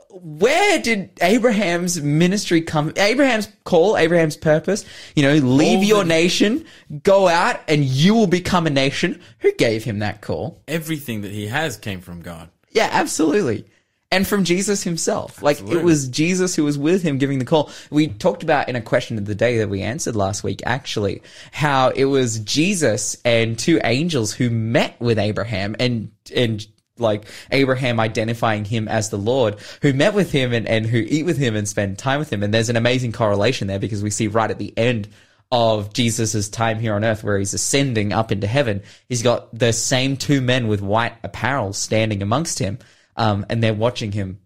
Where 0.10 0.82
did 0.82 1.12
Abraham's 1.22 2.02
ministry 2.02 2.62
come? 2.62 2.92
Abraham's 2.98 3.48
call, 3.64 3.98
Abraham's 3.98 4.36
purpose, 4.36 4.84
you 5.16 5.24
know, 5.24 5.34
leave 5.36 5.80
All 5.80 5.84
your 5.84 6.04
the- 6.04 6.10
nation, 6.10 6.66
go 7.04 7.28
out, 7.28 7.60
and 7.68 7.84
you 7.86 8.14
will 8.16 8.28
become 8.28 8.68
a 8.68 8.72
nation. 8.72 9.22
Who 9.40 9.52
gave 9.54 9.84
him 9.84 10.00
that 10.00 10.22
call? 10.22 10.62
Everything 10.68 11.22
that 11.22 11.32
he 11.32 11.48
has 11.48 11.78
came 11.78 12.02
from 12.02 12.22
God. 12.22 12.50
Yeah, 12.72 12.90
absolutely. 12.92 13.66
And 14.12 14.26
from 14.26 14.44
Jesus 14.44 14.82
himself. 14.82 15.44
Like, 15.44 15.60
it 15.62 15.84
was 15.84 16.08
Jesus 16.08 16.56
who 16.56 16.64
was 16.64 16.80
with 16.80 17.04
him 17.04 17.20
giving 17.20 17.38
the 17.38 17.46
call. 17.46 17.70
We 17.92 18.08
talked 18.08 18.42
about 18.42 18.68
in 18.68 18.76
a 18.76 18.82
question 18.82 19.20
of 19.20 19.26
the 19.26 19.36
day 19.36 19.60
that 19.60 19.70
we 19.70 19.84
answered 19.84 20.16
last 20.16 20.44
week, 20.44 20.64
actually, 20.66 21.22
how 21.52 21.90
it 21.90 22.06
was 22.06 22.40
Jesus 22.40 23.18
and 23.24 23.58
two 23.58 23.80
angels 23.84 24.34
who 24.34 24.50
met 24.50 25.00
with 25.00 25.20
Abraham 25.20 25.76
and, 25.80 26.12
and, 26.36 26.66
like 27.00 27.26
Abraham 27.52 28.00
identifying 28.00 28.66
him 28.66 28.88
as 28.88 29.10
the 29.10 29.18
Lord, 29.18 29.58
who 29.82 29.94
met 29.94 30.14
with 30.14 30.32
him 30.32 30.54
and, 30.54 30.68
and 30.68 30.86
who 30.86 30.98
eat 30.98 31.24
with 31.26 31.38
him 31.38 31.56
and 31.56 31.68
spend 31.68 31.98
time 31.98 32.20
with 32.20 32.32
him. 32.32 32.44
And 32.44 32.54
there's 32.54 32.70
an 32.70 32.78
amazing 32.78 33.12
correlation 33.12 33.68
there 33.68 33.80
because 33.80 34.04
we 34.04 34.10
see 34.10 34.28
right 34.28 34.52
at 34.52 34.60
the 34.60 34.74
end 34.78 35.08
of 35.52 35.94
Jesus' 35.94 36.50
time 36.50 36.80
here 36.80 36.94
on 36.94 37.04
earth 37.04 37.24
where 37.24 37.38
he's 37.38 37.54
ascending 37.54 38.14
up 38.14 38.32
into 38.32 38.48
heaven, 38.48 38.84
he's 39.08 39.24
got 39.24 39.58
the 39.58 39.74
same 39.74 40.16
two 40.16 40.42
men 40.42 40.68
with 40.68 40.82
white 40.82 41.16
apparel 41.24 41.74
standing 41.74 42.22
amongst 42.22 42.60
him. 42.60 42.78
Um, 43.16 43.46
and 43.50 43.62
they're 43.62 43.74
watching 43.74 44.12
him, 44.12 44.40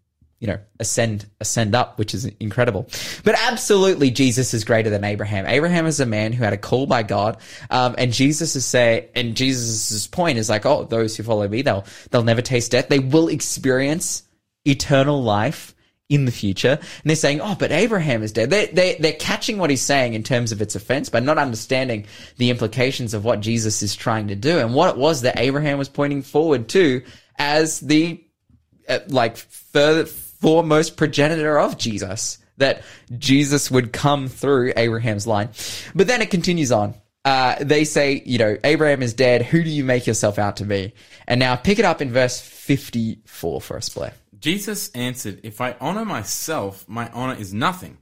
you 0.43 0.47
know, 0.47 0.59
ascend, 0.77 1.25
ascend 1.39 1.73
up, 1.73 1.97
which 1.97 2.13
is 2.13 2.25
incredible. 2.41 2.85
But 3.23 3.35
absolutely, 3.39 4.11
Jesus 4.11 4.53
is 4.53 4.65
greater 4.65 4.89
than 4.89 5.05
Abraham. 5.05 5.45
Abraham 5.45 5.85
is 5.85 6.01
a 6.01 6.05
man 6.05 6.33
who 6.33 6.43
had 6.43 6.51
a 6.51 6.57
call 6.57 6.85
by 6.85 7.01
God. 7.03 7.37
Um, 7.69 7.95
and 7.97 8.11
Jesus 8.11 8.57
is 8.57 8.65
say, 8.65 9.09
and 9.15 9.37
Jesus' 9.37 10.05
point 10.05 10.37
is 10.37 10.49
like, 10.49 10.65
oh, 10.65 10.83
those 10.83 11.15
who 11.15 11.23
follow 11.23 11.47
me, 11.47 11.61
they'll, 11.61 11.85
they'll 12.11 12.25
never 12.25 12.41
taste 12.41 12.71
death. 12.71 12.89
They 12.89 12.99
will 12.99 13.29
experience 13.29 14.23
eternal 14.65 15.23
life 15.23 15.73
in 16.09 16.25
the 16.25 16.31
future. 16.31 16.77
And 16.77 17.05
they're 17.05 17.15
saying, 17.15 17.39
oh, 17.39 17.55
but 17.57 17.71
Abraham 17.71 18.21
is 18.21 18.33
dead. 18.33 18.49
They, 18.49 18.65
they, 18.65 18.97
they're 18.99 19.13
catching 19.13 19.59
what 19.59 19.69
he's 19.69 19.81
saying 19.81 20.13
in 20.13 20.23
terms 20.23 20.51
of 20.51 20.61
its 20.61 20.75
offense, 20.75 21.07
but 21.07 21.23
not 21.23 21.37
understanding 21.37 22.05
the 22.35 22.49
implications 22.49 23.13
of 23.13 23.23
what 23.23 23.39
Jesus 23.39 23.81
is 23.81 23.95
trying 23.95 24.27
to 24.27 24.35
do 24.35 24.59
and 24.59 24.73
what 24.73 24.89
it 24.89 24.97
was 24.97 25.21
that 25.21 25.39
Abraham 25.39 25.77
was 25.77 25.87
pointing 25.87 26.21
forward 26.21 26.67
to 26.67 27.01
as 27.37 27.79
the, 27.79 28.21
uh, 28.89 28.99
like, 29.07 29.37
further, 29.37 30.05
foremost 30.43 30.97
progenitor 30.97 31.57
of 31.59 31.77
Jesus. 31.77 32.37
That 32.57 32.83
Jesus 33.17 33.71
would 33.71 33.91
come 33.91 34.27
through 34.27 34.73
Abraham's 34.77 35.25
line. 35.25 35.49
But 35.95 36.05
then 36.05 36.21
it 36.21 36.29
continues 36.29 36.71
on. 36.71 36.93
Uh, 37.25 37.55
they 37.59 37.83
say, 37.83 38.21
you 38.25 38.37
know, 38.37 38.57
Abraham 38.63 39.01
is 39.01 39.15
dead. 39.15 39.41
Who 39.41 39.63
do 39.63 39.69
you 39.69 39.83
make 39.83 40.05
yourself 40.05 40.37
out 40.37 40.57
to 40.57 40.65
be? 40.65 40.93
And 41.27 41.39
now 41.39 41.55
pick 41.55 41.79
it 41.79 41.85
up 41.85 41.99
in 41.99 42.11
verse 42.11 42.39
54 42.39 43.61
for 43.61 43.77
us, 43.77 43.89
Blair. 43.89 44.13
Jesus 44.39 44.91
answered, 44.91 45.39
If 45.41 45.61
I 45.61 45.75
honor 45.81 46.05
myself, 46.05 46.85
my 46.87 47.09
honor 47.09 47.39
is 47.39 47.53
nothing. 47.53 47.97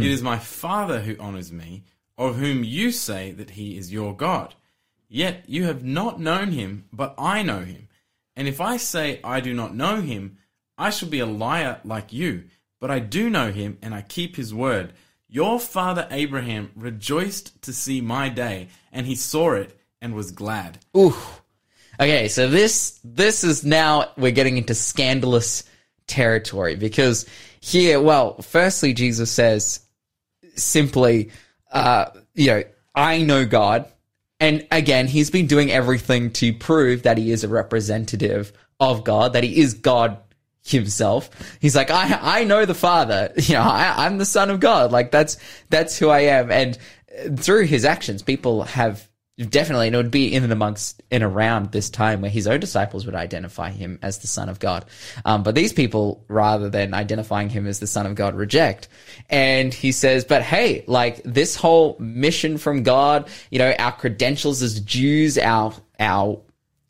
It 0.00 0.06
is 0.06 0.22
my 0.22 0.38
Father 0.38 1.00
who 1.00 1.16
honors 1.20 1.52
me, 1.52 1.84
of 2.16 2.36
whom 2.36 2.64
you 2.64 2.92
say 2.92 3.32
that 3.32 3.50
he 3.50 3.76
is 3.76 3.92
your 3.92 4.16
God. 4.16 4.54
Yet 5.06 5.44
you 5.46 5.64
have 5.64 5.84
not 5.84 6.18
known 6.18 6.52
him, 6.52 6.86
but 6.90 7.14
I 7.18 7.42
know 7.42 7.60
him. 7.60 7.88
And 8.34 8.48
if 8.48 8.58
I 8.58 8.78
say 8.78 9.20
I 9.22 9.40
do 9.40 9.52
not 9.52 9.74
know 9.74 10.00
him, 10.00 10.38
I 10.76 10.90
shall 10.90 11.08
be 11.08 11.20
a 11.20 11.26
liar 11.26 11.80
like 11.84 12.12
you. 12.12 12.44
But 12.80 12.90
I 12.90 12.98
do 12.98 13.30
know 13.30 13.52
him, 13.52 13.78
and 13.80 13.94
I 13.94 14.02
keep 14.02 14.34
his 14.34 14.52
word. 14.52 14.92
Your 15.28 15.60
father 15.60 16.08
Abraham 16.10 16.72
rejoiced 16.74 17.62
to 17.62 17.72
see 17.72 18.00
my 18.00 18.28
day, 18.28 18.68
and 18.90 19.06
he 19.06 19.14
saw 19.14 19.52
it 19.52 19.78
and 20.00 20.14
was 20.14 20.32
glad. 20.32 20.78
Ooh. 20.96 21.14
Okay, 22.00 22.26
so 22.26 22.48
this 22.48 22.98
this 23.04 23.44
is 23.44 23.64
now 23.64 24.10
we're 24.16 24.32
getting 24.32 24.56
into 24.56 24.74
scandalous 24.74 25.62
territory 26.08 26.74
because 26.74 27.24
here, 27.60 28.00
well, 28.00 28.42
firstly, 28.42 28.92
Jesus 28.92 29.30
says 29.30 29.80
simply, 30.56 31.30
uh, 31.70 32.06
you 32.34 32.48
know, 32.48 32.62
I 32.96 33.22
know 33.22 33.46
God, 33.46 33.86
and 34.40 34.66
again, 34.72 35.06
he's 35.06 35.30
been 35.30 35.46
doing 35.46 35.70
everything 35.70 36.32
to 36.32 36.52
prove 36.52 37.04
that 37.04 37.16
he 37.16 37.30
is 37.30 37.44
a 37.44 37.48
representative 37.48 38.52
of 38.80 39.04
God, 39.04 39.34
that 39.34 39.44
he 39.44 39.60
is 39.60 39.74
God 39.74 40.18
himself. 40.62 41.30
He's 41.60 41.76
like, 41.76 41.90
I, 41.90 42.40
I 42.40 42.44
know 42.44 42.64
the 42.64 42.74
Father. 42.74 43.32
You 43.42 43.54
know, 43.54 43.62
I, 43.62 44.06
I'm 44.06 44.18
the 44.18 44.24
Son 44.24 44.50
of 44.50 44.60
God. 44.60 44.92
Like 44.92 45.10
that's 45.10 45.36
that's 45.68 45.98
who 45.98 46.08
I 46.08 46.20
am. 46.20 46.50
And 46.50 46.78
through 47.38 47.66
his 47.66 47.84
actions, 47.84 48.22
people 48.22 48.62
have 48.62 49.08
definitely, 49.48 49.88
and 49.88 49.94
it 49.94 49.98
would 49.98 50.10
be 50.10 50.32
in 50.32 50.44
and 50.44 50.52
amongst 50.52 51.02
and 51.10 51.22
around 51.22 51.72
this 51.72 51.90
time 51.90 52.20
where 52.20 52.30
his 52.30 52.46
own 52.46 52.60
disciples 52.60 53.06
would 53.06 53.14
identify 53.14 53.70
him 53.70 53.98
as 54.02 54.18
the 54.18 54.26
Son 54.26 54.48
of 54.48 54.58
God. 54.58 54.84
Um, 55.24 55.42
but 55.42 55.54
these 55.54 55.72
people, 55.72 56.24
rather 56.28 56.68
than 56.68 56.94
identifying 56.94 57.48
him 57.48 57.66
as 57.66 57.80
the 57.80 57.86
Son 57.86 58.06
of 58.06 58.14
God, 58.14 58.34
reject. 58.34 58.88
And 59.30 59.72
he 59.72 59.92
says, 59.92 60.24
but 60.24 60.42
hey, 60.42 60.84
like 60.86 61.22
this 61.24 61.56
whole 61.56 61.96
mission 61.98 62.58
from 62.58 62.82
God, 62.82 63.28
you 63.50 63.58
know, 63.58 63.72
our 63.78 63.92
credentials 63.92 64.62
as 64.62 64.80
Jews, 64.80 65.38
our 65.38 65.74
our 65.98 66.40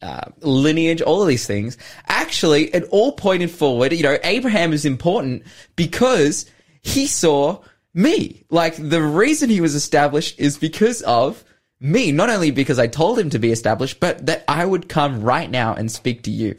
uh, 0.03 0.31
lineage, 0.41 1.01
all 1.01 1.23
of 1.23 1.29
these 1.29 1.47
things. 1.47 1.79
Actually, 2.07 2.65
it 2.75 2.85
all 2.91 3.13
pointed 3.13 3.51
forward. 3.51 3.93
You 3.93 4.03
know, 4.03 4.19
Abraham 4.25 4.73
is 4.73 4.85
important 4.85 5.45
because 5.77 6.47
he 6.83 7.07
saw 7.07 7.61
me. 7.95 8.45
Like 8.51 8.77
the 8.77 9.03
reason 9.03 9.49
he 9.49 9.61
was 9.61 9.75
established 9.75 10.39
is 10.39 10.59
because 10.59 11.03
of 11.03 11.45
me. 11.81 12.13
Not 12.13 12.31
only 12.31 12.51
because 12.51 12.79
I 12.79 12.87
told 12.87 13.19
him 13.19 13.31
to 13.31 13.39
be 13.39 13.53
established, 13.53 14.01
but 14.01 14.27
that 14.27 14.45
I 14.49 14.65
would 14.65 14.89
come 14.89 15.23
right 15.23 15.51
now 15.51 15.75
and 15.75 15.91
speak 15.91 16.25
to 16.25 16.31
you. 16.31 16.57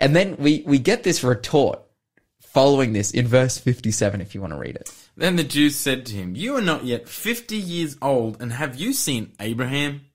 And 0.00 0.14
then 0.14 0.36
we, 0.36 0.62
we 0.66 0.78
get 0.78 1.02
this 1.02 1.24
retort 1.24 1.80
following 2.40 2.92
this 2.92 3.10
in 3.10 3.26
verse 3.26 3.58
57, 3.58 4.20
if 4.20 4.34
you 4.34 4.40
want 4.40 4.52
to 4.52 4.58
read 4.58 4.76
it. 4.76 4.90
Then 5.16 5.36
the 5.36 5.44
Jews 5.44 5.76
said 5.76 6.06
to 6.06 6.14
him, 6.14 6.34
You 6.36 6.56
are 6.56 6.62
not 6.62 6.84
yet 6.84 7.08
fifty 7.08 7.56
years 7.56 7.96
old, 8.02 8.40
and 8.40 8.52
have 8.52 8.76
you 8.76 8.92
seen 8.92 9.32
Abraham? 9.40 10.06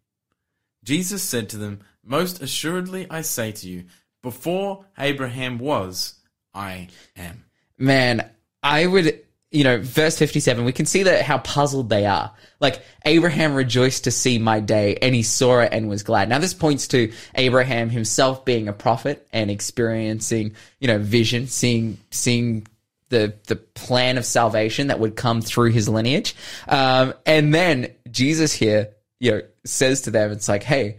Jesus 0.83 1.21
said 1.21 1.49
to 1.49 1.57
them, 1.57 1.81
Most 2.03 2.41
assuredly 2.41 3.07
I 3.09 3.21
say 3.21 3.51
to 3.51 3.67
you, 3.67 3.85
before 4.21 4.85
Abraham 4.97 5.59
was, 5.59 6.15
I 6.53 6.89
am. 7.15 7.45
man, 7.77 8.29
I 8.61 8.85
would, 8.85 9.21
you 9.51 9.63
know, 9.63 9.79
verse 9.81 10.17
57, 10.17 10.65
we 10.65 10.73
can 10.73 10.85
see 10.85 11.03
that 11.03 11.23
how 11.23 11.37
puzzled 11.37 11.89
they 11.89 12.05
are. 12.05 12.33
Like, 12.59 12.83
Abraham 13.05 13.53
rejoiced 13.55 14.03
to 14.03 14.11
see 14.11 14.37
my 14.37 14.59
day, 14.59 14.97
and 15.01 15.15
he 15.15 15.23
saw 15.23 15.61
it 15.61 15.69
and 15.71 15.87
was 15.87 16.03
glad. 16.03 16.27
Now, 16.27 16.39
this 16.39 16.53
points 16.53 16.89
to 16.89 17.11
Abraham 17.35 17.89
himself 17.89 18.43
being 18.43 18.67
a 18.67 18.73
prophet 18.73 19.27
and 19.31 19.49
experiencing, 19.49 20.55
you 20.79 20.87
know, 20.87 20.99
vision, 20.99 21.47
seeing, 21.47 21.97
seeing 22.11 22.67
the, 23.09 23.33
the 23.47 23.55
plan 23.55 24.17
of 24.17 24.25
salvation 24.25 24.87
that 24.87 24.99
would 24.99 25.15
come 25.15 25.41
through 25.41 25.71
his 25.71 25.87
lineage. 25.89 26.35
Um, 26.67 27.13
and 27.25 27.53
then 27.53 27.93
Jesus 28.11 28.53
here, 28.53 28.89
you 29.19 29.31
know, 29.31 29.41
says 29.65 30.01
to 30.01 30.11
them, 30.11 30.31
it's 30.31 30.47
like, 30.47 30.63
hey, 30.63 30.97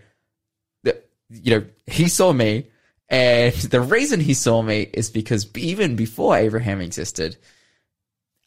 you 1.30 1.58
know, 1.58 1.66
he 1.86 2.08
saw 2.08 2.32
me. 2.32 2.66
And 3.08 3.54
the 3.70 3.80
reason 3.80 4.20
he 4.20 4.34
saw 4.34 4.62
me 4.62 4.88
is 4.92 5.10
because 5.10 5.48
even 5.56 5.96
before 5.96 6.36
Abraham 6.36 6.80
existed, 6.80 7.36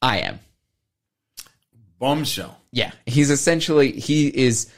I 0.02 0.20
am. 0.20 0.40
Bombshell. 2.00 2.58
Yeah. 2.72 2.92
He's 3.06 3.30
essentially, 3.30 3.92
he 3.92 4.28
is 4.28 4.72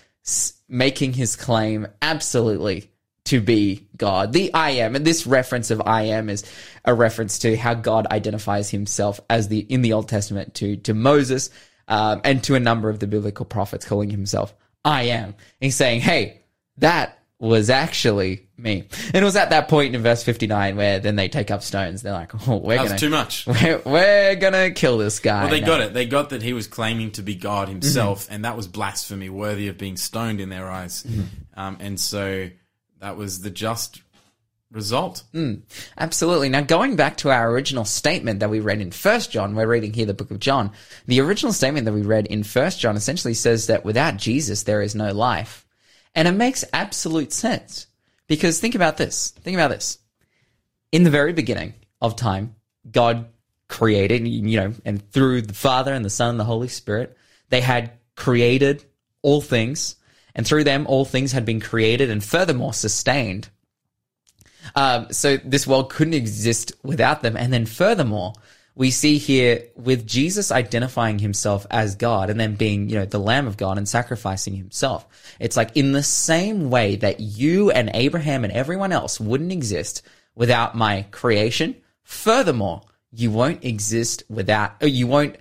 making 0.68 1.14
his 1.14 1.36
claim 1.36 1.88
absolutely 2.02 2.92
to 3.26 3.42
be 3.42 3.88
God. 3.98 4.34
The 4.34 4.54
I 4.54 4.72
am, 4.72 4.96
and 4.96 5.04
this 5.04 5.26
reference 5.26 5.72
of 5.72 5.82
I 5.84 6.04
am 6.04 6.30
is 6.30 6.44
a 6.84 6.94
reference 6.94 7.40
to 7.40 7.58
how 7.58 7.74
God 7.74 8.06
identifies 8.08 8.70
himself 8.70 9.20
as 9.30 9.48
the, 9.48 9.60
in 9.60 9.82
the 9.82 9.94
Old 9.94 10.08
Testament 10.08 10.54
to, 10.56 10.78
to 10.78 10.94
Moses. 10.94 11.50
um, 11.88 12.22
and 12.24 12.44
to 12.44 12.56
a 12.56 12.60
number 12.60 12.90
of 12.90 13.00
the 13.00 13.08
biblical 13.08 13.46
prophets, 13.46 13.86
calling 13.86 14.10
himself 14.10 14.54
I 14.84 15.04
am. 15.04 15.34
He's 15.60 15.76
saying, 15.76 16.02
hey, 16.02 16.42
that 16.78 17.20
was 17.38 17.70
actually 17.70 18.48
me. 18.58 18.88
And 19.08 19.16
it 19.16 19.24
was 19.24 19.36
at 19.36 19.50
that 19.50 19.68
point 19.68 19.94
in 19.94 20.02
verse 20.02 20.24
59 20.24 20.78
where 20.78 21.00
then 21.00 21.18
they 21.18 21.28
take 21.28 21.52
up 21.52 21.62
stones. 21.64 22.02
They're 22.02 22.14
like, 22.14 22.48
oh, 22.48 22.58
we're 22.58 22.78
gonna, 22.78 22.98
too 22.98 23.10
much. 23.10 23.46
We're, 23.48 23.82
we're 23.86 24.36
gonna 24.36 24.72
kill 24.72 24.98
this 24.98 25.20
guy. 25.20 25.42
Well, 25.44 25.52
they 25.52 25.60
now." 25.60 25.68
got 25.68 25.82
it. 25.82 25.94
They 25.94 26.06
got 26.06 26.30
that 26.30 26.42
he 26.42 26.54
was 26.54 26.68
claiming 26.68 27.12
to 27.12 27.22
be 27.22 27.36
God 27.36 27.68
himself, 27.68 28.24
Mm-hmm. 28.26 28.34
and 28.34 28.46
that 28.46 28.56
was 28.56 28.68
blasphemy, 28.68 29.30
worthy 29.30 29.68
of 29.68 29.78
being 29.78 29.98
stoned 29.98 30.40
in 30.40 30.50
their 30.50 30.70
eyes. 30.70 31.04
Mm-hmm. 31.04 31.60
Um, 31.60 31.78
and 31.82 32.00
so 32.00 32.50
that 33.00 33.18
was 33.18 33.42
the 33.42 33.50
just 33.50 34.02
result. 34.72 35.24
Mm. 35.34 35.62
Absolutely. 35.98 36.50
Now, 36.50 36.62
going 36.62 36.96
back 36.96 37.18
to 37.18 37.32
our 37.32 37.50
original 37.52 37.86
statement 37.86 38.40
that 38.40 38.50
we 38.50 38.60
read 38.60 38.82
in 38.82 38.92
First 38.92 39.32
John, 39.32 39.56
we're 39.56 39.68
reading 39.68 39.94
here 39.94 40.06
the 40.06 40.14
book 40.14 40.32
of 40.32 40.40
John. 40.40 40.72
The 41.06 41.22
original 41.22 41.54
statement 41.54 41.86
that 41.86 41.94
we 41.94 42.02
read 42.02 42.28
in 42.28 42.44
First 42.44 42.80
John 42.80 42.96
essentially 42.96 43.34
says 43.34 43.68
that 43.68 43.86
without 43.86 44.18
Jesus, 44.18 44.64
there 44.64 44.82
is 44.82 44.96
no 44.96 45.14
life. 45.14 45.65
And 46.16 46.28
it 46.28 46.32
makes 46.32 46.64
absolute 46.74 47.34
sense. 47.34 47.88
Because 48.28 48.60
think 48.60 48.74
about 48.74 48.98
this. 48.98 49.32
Think 49.42 49.56
about 49.56 49.70
this. 49.70 50.00
In 50.92 51.04
the 51.04 51.10
very 51.10 51.34
beginning 51.34 51.74
of 52.02 52.16
time, 52.16 52.56
God 52.90 53.28
created, 53.68 54.28
you 54.28 54.60
know, 54.60 54.74
and 54.86 55.12
through 55.12 55.44
the 55.44 55.54
Father 55.54 55.94
and 55.94 56.06
the 56.06 56.10
Son 56.10 56.32
and 56.32 56.40
the 56.40 56.46
Holy 56.46 56.68
Spirit, 56.68 57.18
they 57.50 57.62
had 57.62 57.92
created 58.16 58.84
all 59.22 59.42
things. 59.42 59.96
And 60.34 60.46
through 60.46 60.64
them, 60.64 60.86
all 60.88 61.06
things 61.06 61.32
had 61.32 61.46
been 61.46 61.60
created 61.60 62.10
and 62.10 62.24
furthermore 62.24 62.74
sustained. 62.74 63.50
Um, 64.76 65.08
so 65.12 65.38
this 65.38 65.68
world 65.68 65.90
couldn't 65.90 66.14
exist 66.14 66.74
without 66.84 67.22
them. 67.22 67.38
And 67.38 67.54
then 67.54 67.66
furthermore, 67.66 68.34
we 68.76 68.92
see 68.92 69.18
here 69.18 69.64
with 69.76 70.06
Jesus 70.06 70.52
identifying 70.52 71.18
himself 71.18 71.66
as 71.72 71.96
God 71.96 72.30
and 72.30 72.38
then 72.38 72.56
being, 72.56 72.90
you 72.90 72.96
know, 72.96 73.06
the 73.06 73.20
Lamb 73.20 73.48
of 73.48 73.56
God 73.56 73.78
and 73.78 73.88
sacrificing 73.88 74.54
himself. 74.54 75.08
It's 75.40 75.56
like 75.56 75.76
in 75.76 75.94
the 75.94 76.04
same 76.04 76.70
way 76.70 76.98
that 76.98 77.22
you 77.22 77.72
and 77.72 77.90
Abraham 77.94 78.44
and 78.44 78.52
everyone 78.52 78.92
else 78.92 79.20
wouldn't 79.20 79.54
exist 79.54 80.02
without 80.36 80.76
my 80.76 81.04
creation. 81.12 81.76
Furthermore, 82.04 82.82
you 83.12 83.32
won't 83.32 83.64
exist 83.64 84.24
without, 84.30 84.84
or 84.84 84.88
you 84.88 85.08
won't 85.08 85.38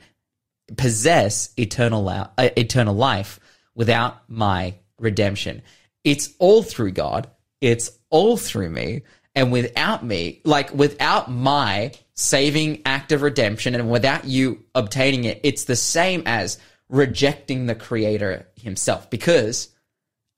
possess 0.76 1.50
eternal, 1.58 2.08
uh, 2.08 2.28
eternal 2.38 2.94
life 2.94 3.40
without 3.74 4.30
my 4.30 4.74
redemption. 4.98 5.60
It's 6.04 6.32
all 6.38 6.62
through 6.62 6.92
God. 6.92 7.28
It's 7.60 7.90
all 8.10 8.36
through 8.36 8.70
me. 8.70 9.02
And 9.34 9.50
without 9.50 10.04
me, 10.04 10.40
like 10.44 10.72
without 10.72 11.28
my 11.28 11.92
saving 12.14 12.80
act 12.86 13.12
of 13.12 13.22
redemption 13.22 13.74
and 13.74 13.90
without 13.90 14.24
you 14.24 14.64
obtaining 14.74 15.24
it, 15.24 15.40
it's 15.42 15.64
the 15.64 15.76
same 15.76 16.22
as 16.26 16.58
rejecting 16.88 17.66
the 17.66 17.74
creator 17.74 18.46
himself 18.56 19.10
because 19.10 19.68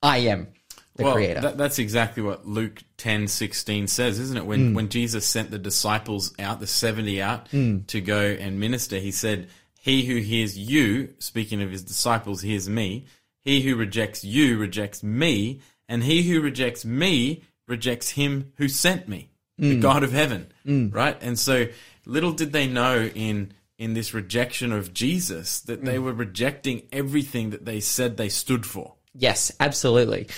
I 0.03 0.19
am 0.19 0.49
the 0.97 1.05
well, 1.05 1.15
creator. 1.15 1.41
that- 1.41 1.59
that's 1.59 1.79
exactly 1.79 2.23
what 2.23 2.47
Luke 2.47 2.83
ten 2.97 3.29
sixteen 3.29 3.87
says, 3.89 4.19
isn't 4.19 4.37
it? 4.39 4.47
When 4.47 4.73
Mm. 4.73 4.75
when 4.75 4.89
Jesus 4.89 5.27
sent 5.27 5.51
the 5.51 5.59
disciples 5.59 6.33
out, 6.39 6.61
the 6.61 6.67
seventy 6.67 7.21
out 7.21 7.51
Mm. 7.51 7.87
to 7.89 8.01
go 8.01 8.21
and 8.41 8.59
minister, 8.59 8.99
he 8.99 9.11
said, 9.11 9.49
"He 9.79 10.07
who 10.07 10.17
hears 10.17 10.57
you, 10.57 11.11
speaking 11.19 11.61
of 11.61 11.71
his 11.71 11.83
disciples, 11.83 12.41
hears 12.43 12.69
me. 12.69 13.05
He 13.45 13.61
who 13.61 13.77
rejects 13.77 14.25
you 14.25 14.57
rejects 14.57 15.03
me, 15.03 15.61
and 15.89 16.05
he 16.05 16.23
who 16.23 16.41
rejects 16.41 16.85
me 16.87 17.43
rejects 17.69 18.11
him 18.11 18.53
who 18.57 18.69
sent 18.69 19.09
me, 19.09 19.29
Mm. 19.61 19.69
the 19.71 19.81
God 19.81 20.03
of 20.03 20.13
heaven." 20.13 20.53
Right, 20.67 21.17
and 21.21 21.39
so 21.39 21.67
little 22.05 22.33
did 22.33 22.53
they 22.53 22.67
know 22.67 23.11
in 23.15 23.53
in 23.79 23.93
this 23.93 24.15
rejection 24.15 24.73
of 24.73 24.95
Jesus 24.95 25.61
that 25.61 25.83
Mm. 25.83 25.87
they 25.87 25.99
were 25.99 26.13
rejecting 26.15 26.83
everything 26.93 27.51
that 27.51 27.67
they 27.67 27.79
said 27.81 28.17
they 28.17 28.31
stood 28.31 28.65
for. 28.65 28.95
Yes, 29.19 29.53
absolutely. 29.61 30.29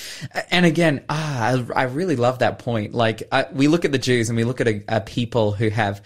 And 0.50 0.66
again, 0.66 1.04
ah, 1.08 1.54
I, 1.74 1.82
I 1.82 1.82
really 1.84 2.16
love 2.16 2.40
that 2.40 2.58
point. 2.58 2.94
Like, 2.94 3.22
I, 3.30 3.46
we 3.52 3.68
look 3.68 3.84
at 3.84 3.92
the 3.92 3.98
Jews 3.98 4.28
and 4.28 4.36
we 4.36 4.44
look 4.44 4.60
at 4.60 4.68
a, 4.68 4.82
a 4.88 5.00
people 5.00 5.52
who 5.52 5.68
have 5.68 6.02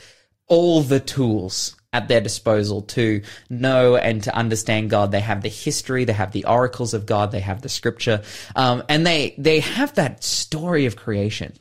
all 0.46 0.82
the 0.82 1.00
tools 1.00 1.74
at 1.94 2.08
their 2.08 2.20
disposal 2.20 2.82
to 2.82 3.22
know 3.50 3.96
and 3.96 4.22
to 4.24 4.34
understand 4.34 4.90
God. 4.90 5.10
They 5.10 5.20
have 5.20 5.42
the 5.42 5.48
history, 5.48 6.04
they 6.04 6.12
have 6.14 6.32
the 6.32 6.44
oracles 6.44 6.94
of 6.94 7.04
God, 7.06 7.30
they 7.32 7.40
have 7.40 7.60
the 7.62 7.68
scripture, 7.68 8.22
um, 8.56 8.82
and 8.88 9.06
they 9.06 9.34
they 9.38 9.60
have 9.60 9.94
that 9.94 10.24
story 10.24 10.86
of 10.86 10.96
creation. 10.96 11.52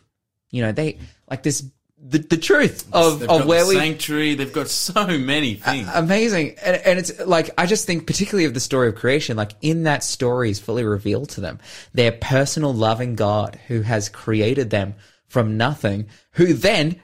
You 0.52 0.62
know, 0.62 0.72
they 0.72 1.00
like 1.30 1.44
this 1.44 1.64
the, 2.04 2.18
the 2.18 2.38
truth 2.38 2.88
of, 2.94 3.20
They've 3.20 3.30
of 3.30 3.40
got 3.40 3.48
where 3.48 3.64
the 3.64 3.70
we 3.70 3.76
sanctuary. 3.76 4.34
They've 4.36 4.52
got 4.52 4.68
so 4.68 5.06
many 5.06 5.56
things. 5.56 5.88
amazing 5.94 6.56
and, 6.64 6.76
and 6.78 7.00
it's 7.00 7.20
like 7.26 7.52
i 7.58 7.66
just 7.66 7.86
think 7.86 8.08
particularly 8.08 8.46
of 8.46 8.54
the 8.54 8.60
story 8.60 8.88
of 8.90 8.96
creation 8.96 9.38
like 9.38 9.52
in 9.62 9.84
that 9.84 10.04
story 10.04 10.50
is 10.50 10.60
fully 10.60 10.84
revealed 10.84 11.30
to 11.30 11.42
them 11.42 11.60
their 11.94 12.12
personal 12.12 12.74
loving 12.74 13.16
god 13.16 13.60
who 13.68 13.82
has 13.82 14.10
created 14.10 14.70
them 14.72 14.96
from 15.28 15.58
nothing 15.58 16.08
who 16.32 16.54
then 16.54 17.00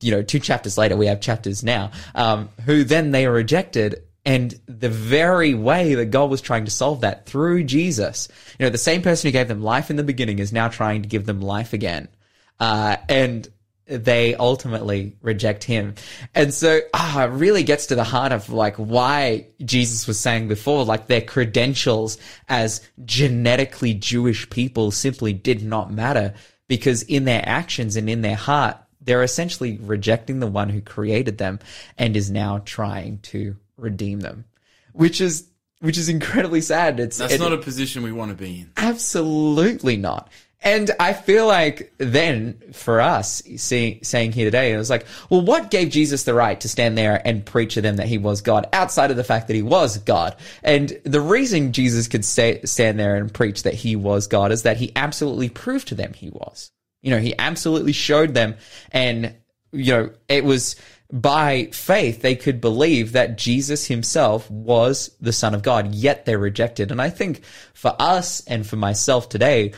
you 0.00 0.12
know 0.12 0.22
two 0.22 0.38
chapters 0.38 0.78
later 0.78 0.96
we 0.96 1.06
have 1.06 1.20
chapters 1.20 1.64
now 1.64 1.90
um, 2.14 2.48
who 2.64 2.84
then 2.84 3.10
they 3.10 3.26
are 3.26 3.32
rejected 3.32 4.02
and 4.24 4.58
the 4.66 4.88
very 4.88 5.54
way 5.54 5.94
that 5.96 6.06
god 6.06 6.30
was 6.30 6.40
trying 6.40 6.64
to 6.64 6.70
solve 6.70 7.00
that 7.00 7.26
through 7.26 7.64
jesus 7.64 8.28
you 8.58 8.64
know 8.64 8.70
the 8.70 8.78
same 8.78 9.02
person 9.02 9.26
who 9.26 9.32
gave 9.32 9.48
them 9.48 9.62
life 9.62 9.90
in 9.90 9.96
the 9.96 10.04
beginning 10.04 10.38
is 10.38 10.52
now 10.52 10.68
trying 10.68 11.02
to 11.02 11.08
give 11.08 11.26
them 11.26 11.40
life 11.40 11.72
again 11.72 12.06
uh, 12.60 12.96
and 13.08 13.48
they 13.88 14.34
ultimately 14.34 15.16
reject 15.22 15.62
him. 15.62 15.94
And 16.34 16.52
so, 16.52 16.80
ah, 16.92 17.24
it 17.24 17.28
really 17.28 17.62
gets 17.62 17.86
to 17.86 17.94
the 17.94 18.02
heart 18.04 18.32
of 18.32 18.50
like 18.50 18.76
why 18.76 19.46
Jesus 19.64 20.08
was 20.08 20.18
saying 20.18 20.48
before, 20.48 20.84
like 20.84 21.06
their 21.06 21.20
credentials 21.20 22.18
as 22.48 22.80
genetically 23.04 23.94
Jewish 23.94 24.50
people 24.50 24.90
simply 24.90 25.32
did 25.32 25.62
not 25.62 25.92
matter 25.92 26.34
because 26.66 27.02
in 27.04 27.26
their 27.26 27.42
actions 27.46 27.94
and 27.94 28.10
in 28.10 28.22
their 28.22 28.34
heart, 28.34 28.76
they're 29.00 29.22
essentially 29.22 29.78
rejecting 29.80 30.40
the 30.40 30.48
one 30.48 30.68
who 30.68 30.80
created 30.80 31.38
them 31.38 31.60
and 31.96 32.16
is 32.16 32.28
now 32.28 32.58
trying 32.64 33.18
to 33.20 33.54
redeem 33.76 34.18
them, 34.18 34.46
which 34.94 35.20
is, 35.20 35.46
which 35.78 35.96
is 35.96 36.08
incredibly 36.08 36.60
sad. 36.60 36.98
It's, 36.98 37.18
That's 37.18 37.34
it- 37.34 37.40
not 37.40 37.52
a 37.52 37.58
position 37.58 38.02
we 38.02 38.10
want 38.10 38.32
to 38.32 38.36
be 38.36 38.62
in. 38.62 38.72
Absolutely 38.76 39.96
not. 39.96 40.28
And 40.66 40.90
I 40.98 41.12
feel 41.12 41.46
like 41.46 41.94
then 41.98 42.60
for 42.72 43.00
us 43.00 43.40
saying 43.54 44.32
here 44.32 44.46
today, 44.46 44.72
it 44.72 44.76
was 44.76 44.90
like, 44.90 45.06
well, 45.30 45.40
what 45.40 45.70
gave 45.70 45.90
Jesus 45.90 46.24
the 46.24 46.34
right 46.34 46.60
to 46.60 46.68
stand 46.68 46.98
there 46.98 47.22
and 47.24 47.46
preach 47.46 47.74
to 47.74 47.80
them 47.80 47.96
that 47.96 48.08
he 48.08 48.18
was 48.18 48.40
God 48.40 48.66
outside 48.72 49.12
of 49.12 49.16
the 49.16 49.22
fact 49.22 49.46
that 49.46 49.54
he 49.54 49.62
was 49.62 49.98
God? 49.98 50.34
And 50.64 50.98
the 51.04 51.20
reason 51.20 51.72
Jesus 51.72 52.08
could 52.08 52.24
stay, 52.24 52.60
stand 52.64 52.98
there 52.98 53.14
and 53.14 53.32
preach 53.32 53.62
that 53.62 53.74
he 53.74 53.94
was 53.94 54.26
God 54.26 54.50
is 54.50 54.64
that 54.64 54.76
he 54.76 54.90
absolutely 54.96 55.48
proved 55.48 55.86
to 55.86 55.94
them 55.94 56.12
he 56.14 56.30
was. 56.30 56.72
You 57.00 57.12
know, 57.12 57.20
he 57.20 57.38
absolutely 57.38 57.92
showed 57.92 58.34
them 58.34 58.56
and, 58.90 59.36
you 59.70 59.92
know, 59.92 60.10
it 60.28 60.44
was 60.44 60.74
by 61.12 61.66
faith 61.72 62.22
they 62.22 62.34
could 62.34 62.60
believe 62.60 63.12
that 63.12 63.38
Jesus 63.38 63.86
himself 63.86 64.50
was 64.50 65.14
the 65.20 65.32
son 65.32 65.54
of 65.54 65.62
God, 65.62 65.94
yet 65.94 66.24
they 66.24 66.34
rejected. 66.34 66.90
And 66.90 67.00
I 67.00 67.10
think 67.10 67.44
for 67.74 67.94
us 68.00 68.44
and 68.46 68.66
for 68.66 68.74
myself 68.74 69.28
today, 69.28 69.72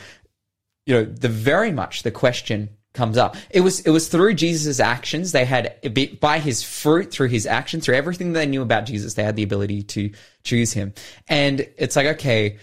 you 0.89 0.95
know, 0.95 1.05
the 1.05 1.29
very 1.29 1.71
much 1.71 2.01
the 2.01 2.09
question 2.09 2.69
comes 2.95 3.15
up. 3.15 3.35
It 3.51 3.61
was 3.61 3.81
it 3.81 3.91
was 3.91 4.07
through 4.07 4.33
Jesus' 4.33 4.79
actions. 4.79 5.31
They 5.31 5.45
had 5.45 6.19
by 6.19 6.39
his 6.39 6.63
fruit, 6.63 7.11
through 7.11 7.27
his 7.27 7.45
actions, 7.45 7.85
through 7.85 7.93
everything 7.93 8.33
they 8.33 8.47
knew 8.47 8.63
about 8.63 8.87
Jesus, 8.87 9.13
they 9.13 9.23
had 9.23 9.35
the 9.35 9.43
ability 9.43 9.83
to 9.83 10.09
choose 10.43 10.73
him. 10.73 10.95
And 11.27 11.69
it's 11.77 11.95
like, 11.95 12.07
okay, 12.07 12.57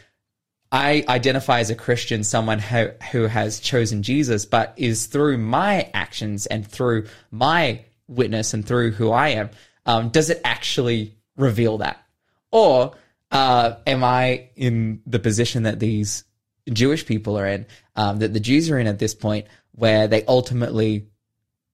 I 0.72 1.04
identify 1.08 1.60
as 1.60 1.70
a 1.70 1.76
Christian, 1.76 2.24
someone 2.24 2.58
who, 2.58 2.88
who 3.12 3.26
has 3.26 3.60
chosen 3.60 4.02
Jesus, 4.02 4.44
but 4.44 4.74
is 4.76 5.06
through 5.06 5.38
my 5.38 5.88
actions 5.94 6.46
and 6.46 6.66
through 6.66 7.06
my 7.30 7.84
witness 8.08 8.54
and 8.54 8.66
through 8.66 8.90
who 8.90 9.12
I 9.12 9.28
am, 9.28 9.50
um, 9.86 10.08
does 10.08 10.30
it 10.30 10.40
actually 10.44 11.16
reveal 11.36 11.78
that? 11.78 12.02
Or 12.50 12.96
uh, 13.30 13.76
am 13.86 14.02
I 14.02 14.48
in 14.56 15.02
the 15.06 15.20
position 15.20 15.62
that 15.62 15.78
these 15.78 16.24
Jewish 16.72 17.06
people 17.06 17.38
are 17.38 17.46
in, 17.46 17.66
um, 17.96 18.18
that 18.18 18.32
the 18.32 18.40
Jews 18.40 18.70
are 18.70 18.78
in 18.78 18.86
at 18.86 18.98
this 18.98 19.14
point, 19.14 19.46
where 19.72 20.08
they 20.08 20.24
ultimately, 20.24 21.06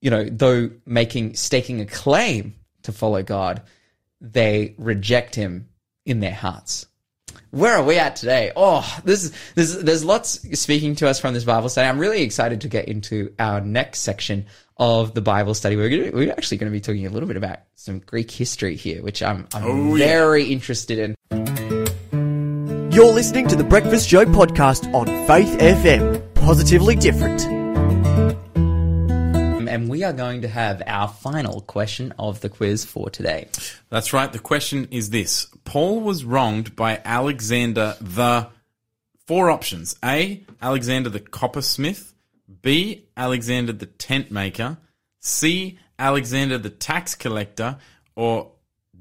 you 0.01 0.11
know, 0.11 0.25
though 0.25 0.71
making, 0.87 1.35
staking 1.35 1.81
a 1.81 1.87
claim 1.87 2.55
to 2.83 2.93
follow 2.93 3.23
God, 3.23 3.63
they 4.21 4.75
reject 4.79 5.35
him 5.35 5.69
in 6.05 6.21
their 6.21 6.35
hearts 6.35 6.87
where 7.51 7.75
are 7.77 7.85
we 7.85 7.99
at 7.99 8.17
today? 8.17 8.51
Oh, 8.57 8.83
this 9.05 9.25
is, 9.25 9.33
there's, 9.55 9.77
there's 9.83 10.05
lots 10.05 10.41
speaking 10.59 10.95
to 10.97 11.09
us 11.09 11.21
from 11.21 11.35
this 11.35 11.45
Bible 11.45 11.69
study. 11.69 11.87
I'm 11.87 11.99
really 11.99 12.23
excited 12.23 12.63
to 12.63 12.69
get 12.69 12.89
into 12.89 13.35
our 13.39 13.61
next 13.61 14.01
section 14.01 14.47
of 14.79 15.13
the 15.15 15.21
Bible 15.21 15.53
study. 15.55 15.77
We're, 15.77 15.91
gonna, 15.91 16.11
we're 16.13 16.33
actually 16.33 16.57
going 16.59 16.73
to 16.73 16.77
be 16.77 16.81
talking 16.81 17.07
a 17.07 17.11
little 17.11 17.27
bit 17.27 17.37
about 17.37 17.59
some 17.75 17.99
Greek 18.01 18.31
history 18.31 18.75
here, 18.75 19.03
which 19.03 19.23
I'm, 19.23 19.47
I'm 19.55 19.65
Oh, 19.65 19.95
yeah. 19.97 20.07
very 20.07 20.45
interested 20.45 20.99
in. 21.31 21.52
You're 22.93 23.11
listening 23.11 23.49
to 23.49 23.57
the 23.57 23.65
Breakfast 23.65 24.07
Show 24.07 24.27
podcast 24.27 24.93
on 24.93 25.07
Faith 25.27 25.59
FM. 25.59 26.35
Positively 26.35 26.95
different. 26.95 27.41
And 28.55 29.67
and 29.67 29.89
we 29.89 30.05
are 30.05 30.13
going 30.13 30.43
to 30.43 30.49
have 30.49 30.83
our 30.87 31.09
final 31.09 31.63
question 31.63 32.13
of 32.19 32.43
the 32.43 32.51
quiz 32.51 32.85
for 32.85 33.09
today. 33.09 33.49
That's 33.89 34.13
right. 34.13 34.31
The 34.31 34.39
question 34.39 34.89
is 34.91 35.09
this 35.09 35.47
Paul 35.65 36.03
was 36.03 36.27
wronged 36.27 36.77
by 36.77 37.01
Alexander 37.03 37.97
the. 37.99 38.51
Four 39.27 39.51
options 39.51 39.97
A. 40.05 40.45
Alexander 40.61 41.09
the 41.09 41.21
coppersmith. 41.21 42.13
B. 42.61 43.07
Alexander 43.17 43.73
the 43.73 43.87
tent 43.87 44.31
maker. 44.31 44.77
C. 45.19 45.79
Alexander 45.99 46.59
the 46.59 46.69
tax 46.69 47.15
collector. 47.15 47.79
Or 48.17 48.53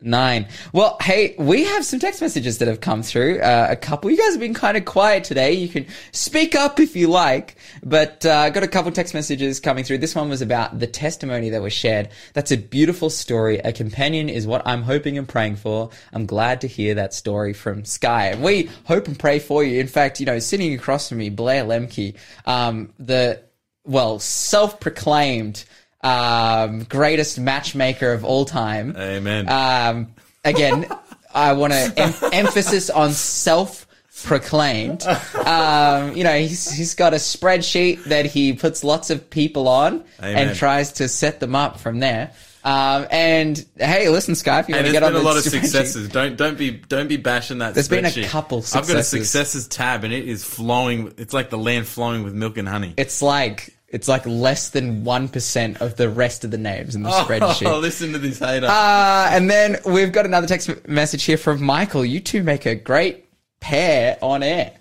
669. 0.00 0.70
Well, 0.72 0.96
hey, 1.00 1.34
we 1.38 1.64
have 1.64 1.84
some 1.84 1.98
text 1.98 2.20
messages 2.20 2.58
that 2.58 2.68
have 2.68 2.80
come 2.80 3.02
through. 3.02 3.40
Uh, 3.40 3.66
a 3.70 3.74
couple. 3.74 4.10
You 4.10 4.16
guys 4.16 4.30
have 4.30 4.40
been 4.40 4.54
kind 4.54 4.76
of 4.76 4.84
quiet 4.84 5.24
today. 5.24 5.54
You 5.54 5.68
can 5.68 5.86
speak 6.12 6.54
up 6.54 6.78
if 6.78 6.94
you 6.94 7.08
like, 7.08 7.56
but 7.82 8.24
uh, 8.24 8.50
got 8.50 8.62
a 8.62 8.68
couple 8.68 8.92
text 8.92 9.12
messages 9.12 9.58
coming 9.58 9.82
through. 9.82 9.98
This 9.98 10.14
one 10.14 10.28
was 10.28 10.40
about 10.40 10.78
the 10.78 10.86
testimony 10.86 11.50
that 11.50 11.62
was 11.62 11.72
shared. 11.72 12.10
That's 12.32 12.52
a 12.52 12.56
beautiful 12.56 13.10
story. 13.10 13.58
A 13.58 13.72
companion 13.72 14.28
is 14.28 14.46
what 14.46 14.62
I'm 14.64 14.82
hoping 14.82 15.18
and 15.18 15.28
praying 15.28 15.56
for. 15.56 15.90
I'm 16.12 16.26
glad 16.26 16.60
to 16.60 16.68
hear 16.68 16.94
that 16.94 17.12
story 17.12 17.52
from 17.52 17.84
Sky. 17.84 18.26
And 18.26 18.42
we 18.42 18.70
hope 18.84 19.08
and 19.08 19.18
pray 19.18 19.40
for 19.40 19.64
you. 19.64 19.80
In 19.80 19.88
fact, 19.88 20.20
you 20.20 20.26
know, 20.26 20.38
sitting 20.38 20.74
across 20.74 21.08
from 21.08 21.18
me, 21.18 21.28
Blair 21.28 21.64
Lemke, 21.64 22.14
um, 22.46 22.92
the 23.00 23.42
well, 23.84 24.18
self-proclaimed 24.20 25.64
um, 26.02 26.84
greatest 26.84 27.38
matchmaker 27.38 28.12
of 28.12 28.24
all 28.24 28.44
time. 28.44 28.94
Amen. 28.96 29.48
Um, 29.48 30.08
again, 30.44 30.86
I 31.34 31.52
want 31.54 31.72
to 31.72 31.92
em- 31.96 32.14
emphasis 32.32 32.90
on 32.90 33.12
self-proclaimed. 33.12 35.02
Um, 35.04 36.16
you 36.16 36.24
know, 36.24 36.38
he's 36.38 36.70
he's 36.70 36.94
got 36.94 37.12
a 37.14 37.16
spreadsheet 37.16 38.04
that 38.04 38.26
he 38.26 38.52
puts 38.52 38.82
lots 38.84 39.10
of 39.10 39.28
people 39.30 39.68
on 39.68 40.04
Amen. 40.20 40.48
and 40.48 40.56
tries 40.56 40.92
to 40.94 41.08
set 41.08 41.40
them 41.40 41.54
up 41.54 41.80
from 41.80 41.98
there. 41.98 42.32
Um, 42.64 43.06
and 43.10 43.64
hey, 43.76 44.08
listen, 44.08 44.34
Sky, 44.34 44.58
if 44.60 44.68
you 44.68 44.74
want 44.74 44.86
to 44.86 44.92
there's 44.92 45.00
get 45.00 45.06
been 45.06 45.14
on 45.14 45.16
a 45.16 45.18
the 45.20 45.24
lot 45.24 45.36
of 45.36 45.44
successes. 45.44 46.08
Don't 46.08 46.36
don't 46.36 46.58
be 46.58 46.72
don't 46.72 47.08
be 47.08 47.16
bashing 47.16 47.58
that. 47.58 47.72
There's 47.74 47.88
been 47.88 48.04
a 48.04 48.24
couple 48.24 48.58
I've 48.58 48.72
got 48.72 48.82
a 48.96 49.02
successes. 49.02 49.30
successes 49.30 49.68
tab, 49.68 50.04
and 50.04 50.12
it 50.12 50.28
is 50.28 50.44
flowing. 50.44 51.14
It's 51.18 51.32
like 51.32 51.50
the 51.50 51.58
land 51.58 51.86
flowing 51.86 52.24
with 52.24 52.34
milk 52.34 52.58
and 52.58 52.68
honey. 52.68 52.94
It's 52.96 53.22
like 53.22 53.77
it's 53.88 54.08
like 54.08 54.26
less 54.26 54.70
than 54.70 55.04
one 55.04 55.28
percent 55.28 55.80
of 55.80 55.96
the 55.96 56.08
rest 56.08 56.44
of 56.44 56.50
the 56.50 56.58
names 56.58 56.94
in 56.94 57.02
the 57.02 57.10
spreadsheet. 57.10 57.66
Oh, 57.70 57.78
listen 57.80 58.12
to 58.12 58.18
this 58.18 58.38
hater. 58.38 58.66
Uh, 58.66 59.28
and 59.30 59.48
then 59.50 59.78
we've 59.86 60.12
got 60.12 60.26
another 60.26 60.46
text 60.46 60.86
message 60.86 61.24
here 61.24 61.38
from 61.38 61.62
Michael. 61.62 62.04
You 62.04 62.20
two 62.20 62.42
make 62.42 62.66
a 62.66 62.74
great 62.74 63.24
pair 63.60 64.18
on 64.22 64.42
air. 64.42 64.72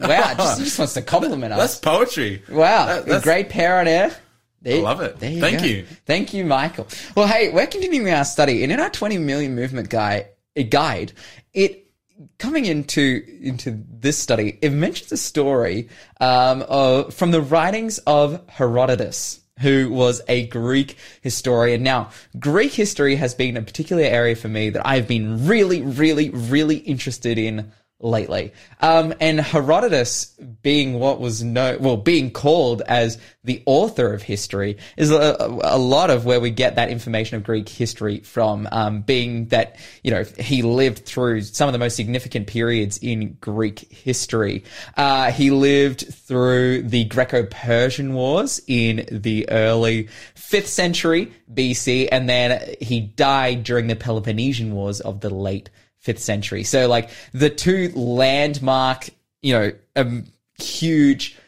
Wow, 0.00 0.34
just, 0.36 0.58
he 0.58 0.64
just 0.64 0.78
wants 0.78 0.94
to 0.94 1.02
compliment 1.02 1.52
us. 1.52 1.58
That's 1.58 1.78
poetry. 1.78 2.42
Wow, 2.50 2.86
That- 3.02 3.20
a 3.20 3.22
great 3.22 3.48
pair 3.48 3.78
on 3.78 3.86
air. 3.88 4.14
There, 4.60 4.78
I 4.78 4.80
love 4.82 5.00
it. 5.00 5.18
there 5.18 5.40
Thank 5.40 5.58
go. 5.58 5.64
you. 5.66 5.84
Thank 6.06 6.32
you, 6.34 6.44
Michael. 6.44 6.86
Well, 7.16 7.26
hey, 7.26 7.50
we're 7.50 7.66
continuing 7.66 8.12
our 8.12 8.24
study, 8.24 8.62
and 8.62 8.70
in 8.70 8.78
our 8.78 8.90
20 8.90 9.18
million 9.18 9.56
movement 9.56 9.90
guide, 9.90 10.28
a 10.54 10.62
guide, 10.62 11.12
it 11.52 11.90
coming 12.38 12.64
into 12.64 13.24
into 13.40 13.82
this 13.88 14.18
study, 14.18 14.58
it 14.62 14.70
mentions 14.70 15.12
a 15.12 15.16
story 15.16 15.88
um, 16.20 16.64
of, 16.68 17.14
from 17.14 17.30
the 17.30 17.42
writings 17.42 17.98
of 18.06 18.40
Herodotus. 18.48 19.38
Who 19.60 19.92
was 19.92 20.22
a 20.28 20.46
Greek 20.48 20.96
historian. 21.20 21.84
Now, 21.84 22.10
Greek 22.36 22.72
history 22.72 23.14
has 23.16 23.34
been 23.34 23.56
a 23.56 23.62
particular 23.62 24.02
area 24.02 24.34
for 24.34 24.48
me 24.48 24.70
that 24.70 24.84
I've 24.84 25.06
been 25.06 25.46
really, 25.46 25.82
really, 25.82 26.30
really 26.30 26.78
interested 26.78 27.38
in 27.38 27.70
lately. 28.02 28.52
Um, 28.80 29.14
and 29.20 29.40
Herodotus, 29.40 30.26
being 30.62 30.98
what 30.98 31.20
was 31.20 31.42
no, 31.42 31.78
well, 31.80 31.96
being 31.96 32.32
called 32.32 32.82
as 32.82 33.18
the 33.44 33.62
author 33.64 34.12
of 34.12 34.22
history, 34.22 34.78
is 34.96 35.10
a, 35.10 35.36
a 35.62 35.78
lot 35.78 36.10
of 36.10 36.24
where 36.24 36.40
we 36.40 36.50
get 36.50 36.76
that 36.76 36.90
information 36.90 37.36
of 37.36 37.44
Greek 37.44 37.68
history 37.68 38.20
from. 38.20 38.68
Um, 38.70 39.02
being 39.02 39.46
that 39.46 39.76
you 40.02 40.10
know 40.10 40.24
he 40.38 40.62
lived 40.62 41.06
through 41.06 41.42
some 41.42 41.68
of 41.68 41.72
the 41.72 41.78
most 41.78 41.96
significant 41.96 42.48
periods 42.48 42.98
in 42.98 43.34
Greek 43.40 43.90
history. 43.92 44.64
Uh, 44.96 45.30
he 45.30 45.50
lived 45.50 46.12
through 46.12 46.82
the 46.82 47.04
Greco-Persian 47.04 48.14
Wars 48.14 48.60
in 48.66 49.06
the 49.10 49.48
early 49.48 50.08
fifth 50.34 50.68
century 50.68 51.32
BC, 51.52 52.08
and 52.10 52.28
then 52.28 52.74
he 52.80 53.00
died 53.00 53.62
during 53.62 53.86
the 53.86 53.96
Peloponnesian 53.96 54.74
Wars 54.74 55.00
of 55.00 55.20
the 55.20 55.30
late 55.30 55.70
fifth 56.02 56.18
century. 56.18 56.64
So 56.64 56.88
like 56.88 57.10
the 57.32 57.50
two 57.50 57.90
landmark, 57.94 59.08
you 59.40 59.54
know, 59.54 59.72
um, 59.96 60.24
huge 60.58 61.38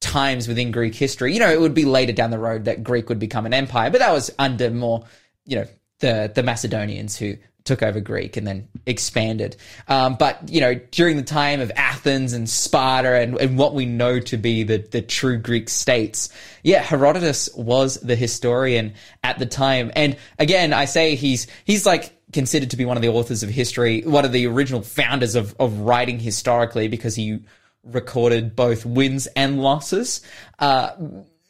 times 0.00 0.48
within 0.48 0.70
Greek 0.70 0.94
history. 0.94 1.32
You 1.32 1.40
know, 1.40 1.50
it 1.50 1.60
would 1.60 1.74
be 1.74 1.84
later 1.84 2.12
down 2.12 2.30
the 2.30 2.38
road 2.38 2.66
that 2.66 2.84
Greek 2.84 3.08
would 3.08 3.18
become 3.18 3.46
an 3.46 3.54
empire, 3.54 3.90
but 3.90 3.98
that 3.98 4.12
was 4.12 4.30
under 4.38 4.70
more, 4.70 5.04
you 5.46 5.56
know, 5.56 5.66
the 6.00 6.30
the 6.34 6.42
Macedonians 6.42 7.16
who 7.16 7.36
took 7.64 7.82
over 7.82 8.00
Greek 8.00 8.36
and 8.36 8.46
then 8.46 8.68
expanded. 8.86 9.56
Um, 9.88 10.16
but 10.16 10.48
you 10.50 10.60
know, 10.60 10.74
during 10.74 11.16
the 11.16 11.22
time 11.22 11.60
of 11.60 11.70
Athens 11.76 12.32
and 12.32 12.48
Sparta 12.48 13.20
and, 13.20 13.38
and 13.38 13.56
what 13.56 13.72
we 13.72 13.86
know 13.86 14.20
to 14.20 14.36
be 14.36 14.64
the 14.64 14.78
the 14.78 15.00
true 15.00 15.38
Greek 15.38 15.68
states, 15.68 16.28
yeah, 16.62 16.82
Herodotus 16.82 17.48
was 17.54 17.94
the 18.00 18.16
historian 18.16 18.94
at 19.22 19.38
the 19.38 19.46
time. 19.46 19.92
And 19.94 20.16
again, 20.38 20.72
I 20.72 20.86
say 20.86 21.14
he's 21.14 21.46
he's 21.64 21.86
like 21.86 22.12
considered 22.32 22.70
to 22.70 22.76
be 22.76 22.84
one 22.84 22.96
of 22.96 23.02
the 23.02 23.08
authors 23.08 23.42
of 23.42 23.50
history, 23.50 24.02
one 24.02 24.24
of 24.24 24.32
the 24.32 24.46
original 24.46 24.82
founders 24.82 25.34
of 25.34 25.54
of 25.58 25.80
writing 25.80 26.18
historically 26.18 26.88
because 26.88 27.14
he 27.14 27.40
recorded 27.84 28.54
both 28.54 28.86
wins 28.86 29.26
and 29.28 29.60
losses. 29.60 30.20
Uh, 30.58 30.92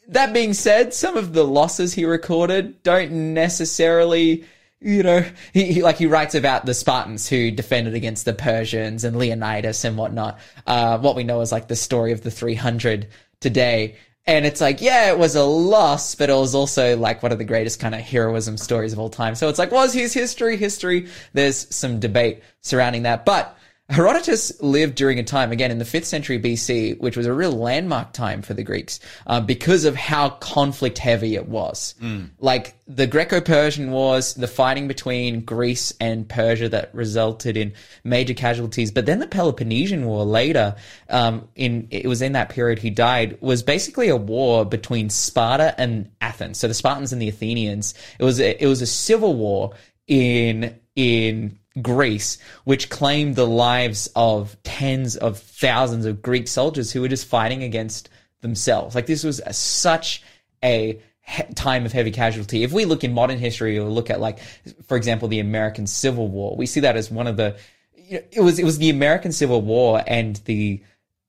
that 0.09 0.33
being 0.33 0.53
said, 0.53 0.93
some 0.93 1.17
of 1.17 1.33
the 1.33 1.43
losses 1.43 1.93
he 1.93 2.05
recorded 2.05 2.81
don't 2.83 3.33
necessarily, 3.33 4.45
you 4.79 5.03
know, 5.03 5.25
he, 5.53 5.73
he 5.73 5.83
like 5.83 5.97
he 5.97 6.07
writes 6.07 6.35
about 6.35 6.65
the 6.65 6.73
Spartans 6.73 7.27
who 7.27 7.51
defended 7.51 7.93
against 7.93 8.25
the 8.25 8.33
Persians 8.33 9.03
and 9.03 9.17
Leonidas 9.17 9.85
and 9.85 9.97
whatnot. 9.97 10.39
Uh, 10.67 10.97
what 10.99 11.15
we 11.15 11.23
know 11.23 11.41
is 11.41 11.51
like 11.51 11.67
the 11.67 11.75
story 11.75 12.11
of 12.11 12.21
the 12.21 12.31
300 12.31 13.07
today. 13.39 13.95
And 14.25 14.45
it's 14.45 14.61
like, 14.61 14.81
yeah, 14.81 15.11
it 15.11 15.19
was 15.19 15.35
a 15.35 15.43
loss, 15.43 16.15
but 16.15 16.29
it 16.29 16.33
was 16.33 16.55
also 16.55 16.95
like 16.95 17.21
one 17.21 17.33
of 17.33 17.39
the 17.39 17.43
greatest 17.43 17.81
kind 17.81 17.93
of 17.93 17.99
heroism 18.01 18.55
stories 18.57 18.93
of 18.93 18.99
all 18.99 19.09
time. 19.09 19.35
So 19.35 19.49
it's 19.49 19.59
like, 19.59 19.71
was 19.71 19.93
his 19.93 20.13
history 20.13 20.55
history? 20.55 21.09
There's 21.33 21.67
some 21.75 21.99
debate 21.99 22.41
surrounding 22.61 23.03
that. 23.03 23.25
But 23.25 23.57
Herodotus 23.89 24.61
lived 24.61 24.95
during 24.95 25.19
a 25.19 25.23
time, 25.23 25.51
again, 25.51 25.69
in 25.69 25.77
the 25.77 25.83
5th 25.85 26.05
century 26.05 26.39
BC, 26.39 26.99
which 26.99 27.17
was 27.17 27.25
a 27.25 27.33
real 27.33 27.51
landmark 27.51 28.13
time 28.13 28.41
for 28.41 28.53
the 28.53 28.63
Greeks 28.63 29.01
uh, 29.27 29.41
because 29.41 29.83
of 29.83 29.93
how 29.93 30.29
conflict 30.29 30.97
heavy 30.97 31.35
it 31.35 31.49
was. 31.49 31.93
Like 32.39 32.75
the 32.87 33.07
Greco 33.07 33.41
Persian 33.41 33.91
Wars, 33.91 34.35
the 34.35 34.47
fighting 34.47 34.87
between 34.87 35.41
Greece 35.41 35.93
and 35.99 36.27
Persia 36.27 36.69
that 36.69 36.95
resulted 36.95 37.57
in 37.57 37.73
major 38.05 38.33
casualties. 38.33 38.89
But 38.89 39.05
then 39.05 39.19
the 39.19 39.27
Peloponnesian 39.27 40.05
War 40.05 40.23
later, 40.23 40.75
um, 41.09 41.49
in 41.55 41.89
it 41.91 42.07
was 42.07 42.21
in 42.21 42.31
that 42.33 42.49
period 42.49 42.79
he 42.79 42.89
died, 42.89 43.37
was 43.41 43.63
basically 43.63 44.07
a 44.07 44.15
war 44.15 44.65
between 44.65 45.09
Sparta 45.09 45.75
and 45.77 46.09
Athens. 46.21 46.57
So 46.57 46.69
the 46.69 46.73
Spartans 46.73 47.11
and 47.11 47.21
the 47.21 47.27
Athenians. 47.29 47.95
It 48.17 48.23
was 48.23 48.39
a, 48.39 48.63
it 48.63 48.67
was 48.67 48.81
a 48.81 48.87
civil 48.87 49.35
war 49.35 49.73
in 50.07 50.79
in 50.95 51.59
Greece, 51.81 52.37
which 52.65 52.89
claimed 52.89 53.35
the 53.35 53.47
lives 53.47 54.09
of 54.15 54.55
tens 54.63 55.15
of 55.15 55.39
thousands 55.39 56.05
of 56.05 56.21
Greek 56.21 56.47
soldiers 56.47 56.91
who 56.91 57.01
were 57.01 57.07
just 57.07 57.27
fighting 57.27 57.63
against 57.63 58.09
themselves. 58.41 58.95
Like 58.95 59.07
this 59.07 59.23
was 59.23 59.41
a, 59.45 59.53
such 59.53 60.21
a 60.63 61.01
he- 61.21 61.53
time 61.55 61.85
of 61.85 61.91
heavy 61.91 62.11
casualty. 62.11 62.63
If 62.63 62.71
we 62.71 62.85
look 62.85 63.03
in 63.03 63.13
modern 63.13 63.39
history 63.39 63.77
or 63.77 63.89
look 63.89 64.09
at 64.09 64.19
like, 64.19 64.39
for 64.85 64.97
example, 64.97 65.27
the 65.27 65.39
American 65.39 65.87
Civil 65.87 66.27
War, 66.27 66.55
we 66.55 66.65
see 66.67 66.81
that 66.81 66.95
as 66.95 67.09
one 67.09 67.27
of 67.27 67.37
the, 67.37 67.57
you 67.95 68.19
know, 68.19 68.25
it 68.31 68.41
was, 68.41 68.59
it 68.59 68.65
was 68.65 68.77
the 68.77 68.89
American 68.89 69.31
Civil 69.31 69.61
War 69.61 70.03
and 70.05 70.35
the, 70.45 70.83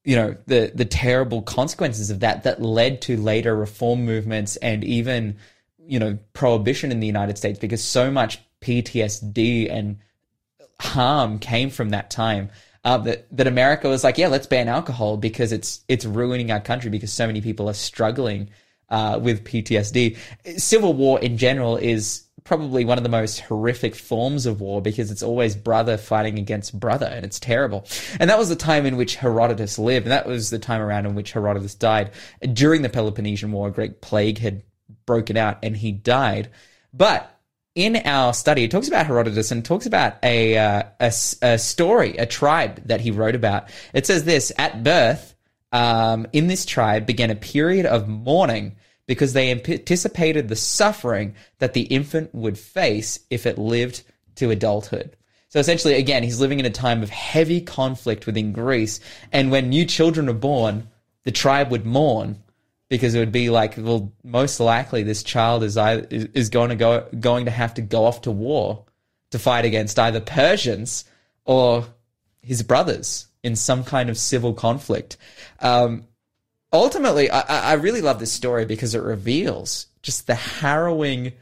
you 0.04 0.16
know 0.16 0.36
the 0.46 0.70
the 0.74 0.84
terrible 0.84 1.42
consequences 1.42 2.10
of 2.10 2.20
that 2.20 2.42
that 2.44 2.60
led 2.60 3.00
to 3.02 3.16
later 3.16 3.56
reform 3.56 4.04
movements 4.04 4.56
and 4.56 4.84
even 4.84 5.36
you 5.78 5.98
know 5.98 6.18
prohibition 6.34 6.92
in 6.92 7.00
the 7.00 7.06
United 7.06 7.38
States 7.38 7.58
because 7.58 7.82
so 7.82 8.10
much 8.10 8.38
PTSD 8.60 9.70
and 9.70 9.98
harm 10.80 11.38
came 11.38 11.70
from 11.70 11.90
that 11.90 12.10
time. 12.10 12.50
Uh, 12.84 12.98
that 12.98 13.26
that 13.34 13.46
America 13.46 13.88
was 13.88 14.04
like, 14.04 14.18
yeah, 14.18 14.28
let's 14.28 14.46
ban 14.46 14.68
alcohol 14.68 15.16
because 15.16 15.52
it's 15.52 15.82
it's 15.88 16.04
ruining 16.04 16.50
our 16.50 16.60
country 16.60 16.90
because 16.90 17.10
so 17.10 17.26
many 17.26 17.40
people 17.40 17.68
are 17.68 17.74
struggling 17.74 18.50
uh, 18.90 19.18
with 19.20 19.44
PTSD. 19.44 20.18
Civil 20.58 20.92
war 20.92 21.18
in 21.18 21.38
general 21.38 21.78
is 21.78 22.24
probably 22.44 22.84
one 22.84 22.98
of 22.98 23.04
the 23.04 23.10
most 23.10 23.40
horrific 23.40 23.94
forms 23.94 24.44
of 24.44 24.60
war 24.60 24.82
because 24.82 25.10
it's 25.10 25.22
always 25.22 25.56
brother 25.56 25.96
fighting 25.96 26.38
against 26.38 26.78
brother 26.78 27.06
and 27.06 27.24
it's 27.24 27.40
terrible. 27.40 27.86
And 28.20 28.28
that 28.28 28.38
was 28.38 28.50
the 28.50 28.56
time 28.56 28.84
in 28.84 28.96
which 28.96 29.16
Herodotus 29.16 29.78
lived. 29.78 30.06
And 30.06 30.12
that 30.12 30.26
was 30.26 30.50
the 30.50 30.58
time 30.58 30.82
around 30.82 31.06
in 31.06 31.14
which 31.14 31.32
Herodotus 31.32 31.74
died. 31.74 32.10
During 32.52 32.82
the 32.82 32.90
Peloponnesian 32.90 33.50
War, 33.50 33.68
a 33.68 33.72
great 33.72 34.02
plague 34.02 34.38
had 34.38 34.62
broken 35.06 35.38
out 35.38 35.58
and 35.62 35.74
he 35.74 35.90
died. 35.90 36.50
But 36.92 37.33
in 37.74 37.96
our 38.04 38.32
study, 38.32 38.64
it 38.64 38.70
talks 38.70 38.88
about 38.88 39.06
Herodotus 39.06 39.50
and 39.50 39.64
talks 39.64 39.86
about 39.86 40.14
a, 40.22 40.56
uh, 40.56 40.82
a, 41.00 41.12
a 41.42 41.58
story, 41.58 42.16
a 42.16 42.26
tribe 42.26 42.80
that 42.86 43.00
he 43.00 43.10
wrote 43.10 43.34
about. 43.34 43.68
It 43.92 44.06
says 44.06 44.24
this 44.24 44.52
at 44.58 44.84
birth, 44.84 45.34
um, 45.72 46.28
in 46.32 46.46
this 46.46 46.64
tribe 46.64 47.04
began 47.04 47.30
a 47.30 47.36
period 47.36 47.84
of 47.84 48.08
mourning 48.08 48.76
because 49.06 49.32
they 49.32 49.50
anticipated 49.50 50.48
the 50.48 50.56
suffering 50.56 51.34
that 51.58 51.74
the 51.74 51.82
infant 51.82 52.32
would 52.32 52.56
face 52.56 53.18
if 53.28 53.44
it 53.44 53.58
lived 53.58 54.02
to 54.36 54.50
adulthood. 54.50 55.16
So 55.48 55.58
essentially, 55.58 55.94
again, 55.94 56.22
he's 56.22 56.40
living 56.40 56.60
in 56.60 56.66
a 56.66 56.70
time 56.70 57.02
of 57.02 57.10
heavy 57.10 57.60
conflict 57.60 58.26
within 58.26 58.52
Greece. 58.52 59.00
And 59.32 59.50
when 59.50 59.68
new 59.68 59.84
children 59.84 60.28
are 60.28 60.32
born, 60.32 60.88
the 61.24 61.32
tribe 61.32 61.70
would 61.70 61.84
mourn 61.84 62.42
because 62.88 63.14
it 63.14 63.18
would 63.18 63.32
be 63.32 63.50
like, 63.50 63.74
well, 63.76 64.12
most 64.22 64.60
likely 64.60 65.02
this 65.02 65.22
child 65.22 65.62
is 65.62 65.76
is 65.76 66.50
going 66.50 66.70
to 66.70 66.76
go 66.76 67.08
going 67.18 67.46
to 67.46 67.50
have 67.50 67.74
to 67.74 67.82
go 67.82 68.04
off 68.04 68.22
to 68.22 68.30
war 68.30 68.84
to 69.30 69.38
fight 69.38 69.64
against 69.64 69.98
either 69.98 70.20
Persians 70.20 71.04
or 71.44 71.86
his 72.40 72.62
brothers 72.62 73.26
in 73.42 73.56
some 73.56 73.84
kind 73.84 74.10
of 74.10 74.18
civil 74.18 74.54
conflict. 74.54 75.16
Um, 75.60 76.04
ultimately, 76.72 77.30
I, 77.30 77.72
I 77.72 77.72
really 77.74 78.00
love 78.00 78.18
this 78.18 78.32
story 78.32 78.64
because 78.64 78.94
it 78.94 79.02
reveals 79.02 79.86
just 80.02 80.26
the 80.26 80.34
harrowing 80.34 81.32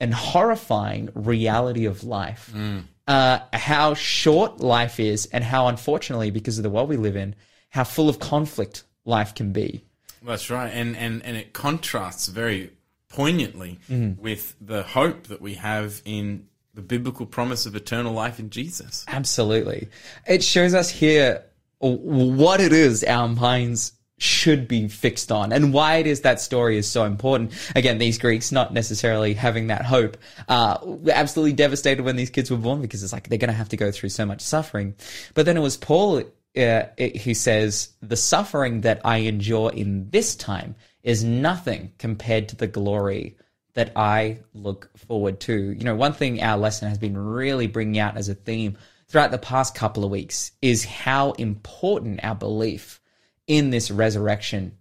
and 0.00 0.12
horrifying 0.12 1.10
reality 1.14 1.86
of 1.86 2.04
life. 2.04 2.50
Mm. 2.54 2.84
Uh, 3.06 3.38
how 3.52 3.94
short 3.94 4.60
life 4.60 4.98
is, 4.98 5.26
and 5.26 5.44
how, 5.44 5.68
unfortunately, 5.68 6.32
because 6.32 6.58
of 6.58 6.64
the 6.64 6.70
world 6.70 6.88
we 6.88 6.96
live 6.96 7.14
in, 7.14 7.36
how 7.70 7.84
full 7.84 8.08
of 8.08 8.18
conflict 8.18 8.82
life 9.04 9.34
can 9.34 9.52
be. 9.52 9.84
That's 10.26 10.50
right, 10.50 10.68
and 10.68 10.96
and 10.96 11.24
and 11.24 11.36
it 11.36 11.52
contrasts 11.52 12.26
very 12.26 12.72
poignantly 13.08 13.78
mm. 13.88 14.18
with 14.18 14.56
the 14.60 14.82
hope 14.82 15.28
that 15.28 15.40
we 15.40 15.54
have 15.54 16.02
in 16.04 16.48
the 16.74 16.82
biblical 16.82 17.24
promise 17.24 17.64
of 17.64 17.76
eternal 17.76 18.12
life 18.12 18.38
in 18.38 18.50
Jesus. 18.50 19.04
Absolutely, 19.08 19.88
it 20.26 20.42
shows 20.42 20.74
us 20.74 20.90
here 20.90 21.44
what 21.78 22.60
it 22.60 22.72
is 22.72 23.04
our 23.04 23.28
minds 23.28 23.92
should 24.18 24.66
be 24.66 24.88
fixed 24.88 25.30
on 25.30 25.52
and 25.52 25.74
why 25.74 25.96
it 25.96 26.06
is 26.06 26.22
that 26.22 26.40
story 26.40 26.78
is 26.78 26.90
so 26.90 27.04
important. 27.04 27.52
Again, 27.74 27.98
these 27.98 28.18
Greeks 28.18 28.50
not 28.50 28.72
necessarily 28.72 29.34
having 29.34 29.66
that 29.66 29.84
hope, 29.84 30.16
uh, 30.48 30.78
absolutely 31.12 31.52
devastated 31.52 32.02
when 32.02 32.16
these 32.16 32.30
kids 32.30 32.50
were 32.50 32.56
born 32.56 32.80
because 32.80 33.02
it's 33.02 33.12
like 33.12 33.28
they're 33.28 33.38
going 33.38 33.48
to 33.48 33.54
have 33.54 33.68
to 33.68 33.76
go 33.76 33.90
through 33.90 34.08
so 34.08 34.24
much 34.24 34.40
suffering. 34.40 34.94
But 35.34 35.44
then 35.44 35.56
it 35.56 35.60
was 35.60 35.76
Paul 35.76 36.22
uh, 36.56 36.86
who 36.98 37.34
says, 37.34 37.90
the 38.00 38.16
suffering 38.16 38.82
that 38.82 39.00
I 39.04 39.18
endure 39.18 39.70
in 39.70 40.10
this 40.10 40.34
time 40.34 40.74
is 41.02 41.22
nothing 41.22 41.92
compared 41.98 42.48
to 42.48 42.56
the 42.56 42.66
glory 42.66 43.36
that 43.74 43.92
I 43.94 44.38
look 44.54 44.90
forward 44.96 45.38
to. 45.40 45.54
You 45.54 45.84
know, 45.84 45.94
one 45.94 46.14
thing 46.14 46.42
our 46.42 46.56
lesson 46.56 46.88
has 46.88 46.98
been 46.98 47.16
really 47.16 47.66
bringing 47.66 48.00
out 48.00 48.16
as 48.16 48.28
a 48.28 48.34
theme 48.34 48.78
throughout 49.08 49.30
the 49.30 49.38
past 49.38 49.74
couple 49.74 50.04
of 50.04 50.10
weeks 50.10 50.52
is 50.62 50.84
how 50.84 51.32
important 51.32 52.20
our 52.24 52.34
belief 52.34 53.00
in 53.46 53.70
this 53.70 53.90
resurrection 53.90 54.76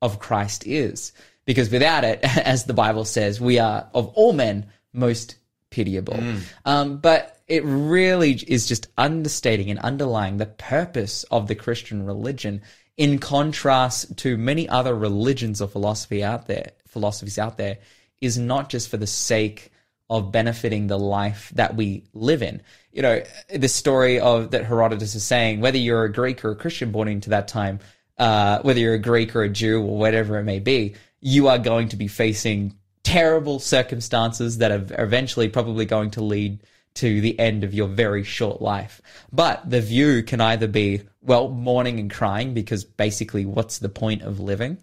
of 0.00 0.20
Christ 0.20 0.66
is. 0.66 1.12
Because 1.44 1.70
without 1.70 2.04
it, 2.04 2.20
as 2.38 2.64
the 2.64 2.74
Bible 2.74 3.04
says, 3.04 3.40
we 3.40 3.58
are 3.58 3.88
of 3.92 4.08
all 4.08 4.32
men 4.32 4.66
most 4.92 5.36
pitiable. 5.70 6.14
Mm. 6.14 6.40
Um, 6.64 6.96
but 6.98 7.40
it 7.46 7.64
really 7.64 8.32
is 8.32 8.66
just 8.66 8.88
understating 8.96 9.70
and 9.70 9.78
underlying 9.80 10.36
the 10.36 10.46
purpose 10.46 11.24
of 11.24 11.48
the 11.48 11.54
Christian 11.54 12.04
religion 12.04 12.62
in 12.96 13.18
contrast 13.18 14.16
to 14.18 14.36
many 14.36 14.68
other 14.68 14.94
religions 14.94 15.62
or 15.62 15.68
philosophy 15.68 16.22
out 16.22 16.46
there, 16.46 16.72
philosophies 16.86 17.38
out 17.38 17.56
there, 17.56 17.78
is 18.20 18.36
not 18.36 18.68
just 18.68 18.88
for 18.88 18.96
the 18.96 19.06
sake 19.06 19.70
of 20.10 20.32
benefiting 20.32 20.86
the 20.86 20.98
life 20.98 21.52
that 21.54 21.76
we 21.76 22.04
live 22.12 22.42
in. 22.42 22.60
You 22.92 23.02
know, 23.02 23.22
the 23.54 23.68
story 23.68 24.18
of 24.18 24.50
that 24.50 24.64
Herodotus 24.64 25.14
is 25.14 25.22
saying, 25.22 25.60
whether 25.60 25.78
you're 25.78 26.04
a 26.04 26.12
Greek 26.12 26.44
or 26.44 26.50
a 26.50 26.56
Christian 26.56 26.90
born 26.90 27.08
into 27.08 27.30
that 27.30 27.46
time, 27.46 27.78
uh, 28.18 28.60
whether 28.62 28.80
you're 28.80 28.94
a 28.94 28.98
Greek 28.98 29.36
or 29.36 29.42
a 29.42 29.48
Jew 29.48 29.80
or 29.80 29.96
whatever 29.96 30.38
it 30.38 30.44
may 30.44 30.58
be, 30.58 30.94
you 31.20 31.48
are 31.48 31.58
going 31.58 31.88
to 31.90 31.96
be 31.96 32.08
facing 32.08 32.77
terrible 33.08 33.58
circumstances 33.58 34.58
that 34.58 34.70
are 34.70 35.02
eventually 35.02 35.48
probably 35.48 35.86
going 35.86 36.10
to 36.10 36.22
lead 36.22 36.60
to 36.92 37.22
the 37.22 37.38
end 37.38 37.64
of 37.64 37.72
your 37.72 37.88
very 37.88 38.22
short 38.22 38.60
life. 38.60 39.00
But 39.32 39.70
the 39.70 39.80
view 39.80 40.22
can 40.22 40.42
either 40.42 40.66
be, 40.66 41.02
well, 41.22 41.48
mourning 41.48 41.98
and 42.00 42.10
crying 42.10 42.52
because 42.52 42.84
basically 42.84 43.46
what's 43.46 43.78
the 43.78 43.88
point 43.88 44.20
of 44.22 44.40
living? 44.40 44.76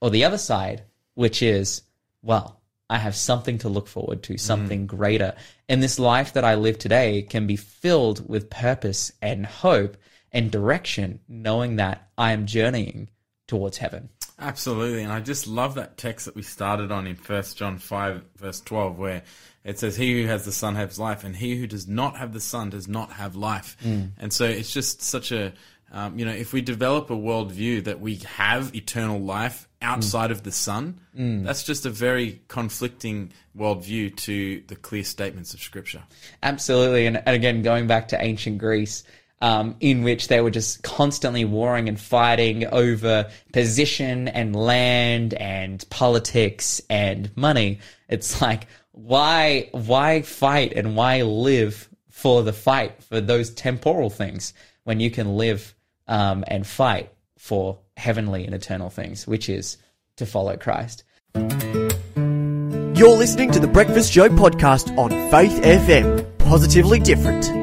Or 0.00 0.10
the 0.10 0.24
other 0.24 0.38
side, 0.38 0.84
which 1.14 1.42
is, 1.42 1.82
well, 2.22 2.60
I 2.88 2.98
have 2.98 3.16
something 3.16 3.58
to 3.58 3.68
look 3.68 3.88
forward 3.88 4.22
to, 4.24 4.38
something 4.38 4.84
mm. 4.84 4.86
greater. 4.86 5.34
And 5.68 5.82
this 5.82 5.98
life 5.98 6.34
that 6.34 6.44
I 6.44 6.54
live 6.54 6.78
today 6.78 7.22
can 7.22 7.48
be 7.48 7.56
filled 7.56 8.28
with 8.28 8.48
purpose 8.48 9.10
and 9.20 9.44
hope 9.44 9.96
and 10.30 10.52
direction, 10.52 11.18
knowing 11.26 11.76
that 11.76 12.10
I 12.16 12.30
am 12.30 12.46
journeying 12.46 13.08
towards 13.48 13.78
heaven. 13.78 14.08
Absolutely. 14.42 15.04
And 15.04 15.12
I 15.12 15.20
just 15.20 15.46
love 15.46 15.76
that 15.76 15.96
text 15.96 16.26
that 16.26 16.34
we 16.34 16.42
started 16.42 16.90
on 16.90 17.06
in 17.06 17.14
1 17.14 17.42
John 17.54 17.78
5, 17.78 18.24
verse 18.36 18.60
12, 18.60 18.98
where 18.98 19.22
it 19.64 19.78
says, 19.78 19.96
He 19.96 20.20
who 20.20 20.28
has 20.28 20.44
the 20.44 20.52
Son 20.52 20.74
has 20.74 20.98
life, 20.98 21.22
and 21.22 21.34
he 21.34 21.56
who 21.56 21.68
does 21.68 21.86
not 21.86 22.16
have 22.16 22.32
the 22.32 22.40
Son 22.40 22.68
does 22.68 22.88
not 22.88 23.12
have 23.12 23.36
life. 23.36 23.76
Mm. 23.84 24.10
And 24.18 24.32
so 24.32 24.44
it's 24.44 24.72
just 24.72 25.00
such 25.00 25.30
a, 25.30 25.52
um, 25.92 26.18
you 26.18 26.24
know, 26.24 26.32
if 26.32 26.52
we 26.52 26.60
develop 26.60 27.10
a 27.10 27.16
worldview 27.16 27.84
that 27.84 28.00
we 28.00 28.16
have 28.36 28.74
eternal 28.74 29.20
life 29.20 29.68
outside 29.80 30.30
mm. 30.30 30.32
of 30.32 30.42
the 30.42 30.52
Son, 30.52 30.98
mm. 31.16 31.44
that's 31.44 31.62
just 31.62 31.86
a 31.86 31.90
very 31.90 32.42
conflicting 32.48 33.32
worldview 33.56 34.16
to 34.16 34.62
the 34.66 34.74
clear 34.74 35.04
statements 35.04 35.54
of 35.54 35.60
Scripture. 35.60 36.02
Absolutely. 36.42 37.06
And, 37.06 37.18
and 37.18 37.36
again, 37.36 37.62
going 37.62 37.86
back 37.86 38.08
to 38.08 38.20
ancient 38.20 38.58
Greece, 38.58 39.04
um, 39.42 39.74
in 39.80 40.04
which 40.04 40.28
they 40.28 40.40
were 40.40 40.52
just 40.52 40.84
constantly 40.84 41.44
warring 41.44 41.88
and 41.88 42.00
fighting 42.00 42.64
over 42.68 43.28
position 43.52 44.28
and 44.28 44.54
land 44.54 45.34
and 45.34 45.84
politics 45.90 46.80
and 46.88 47.36
money. 47.36 47.80
It's 48.08 48.40
like, 48.40 48.68
why, 48.92 49.68
why 49.72 50.22
fight 50.22 50.72
and 50.74 50.96
why 50.96 51.22
live 51.22 51.88
for 52.08 52.44
the 52.44 52.52
fight 52.52 53.02
for 53.02 53.20
those 53.20 53.50
temporal 53.50 54.10
things 54.10 54.54
when 54.84 55.00
you 55.00 55.10
can 55.10 55.36
live 55.36 55.74
um, 56.06 56.44
and 56.46 56.64
fight 56.64 57.12
for 57.36 57.80
heavenly 57.96 58.44
and 58.44 58.54
eternal 58.54 58.90
things, 58.90 59.26
which 59.26 59.48
is 59.48 59.76
to 60.16 60.26
follow 60.26 60.56
Christ. 60.56 61.02
You're 61.34 63.16
listening 63.16 63.50
to 63.52 63.58
the 63.58 63.70
Breakfast 63.72 64.12
Show 64.12 64.28
podcast 64.28 64.96
on 64.96 65.10
Faith 65.32 65.60
FM. 65.62 66.38
Positively 66.38 67.00
different. 67.00 67.61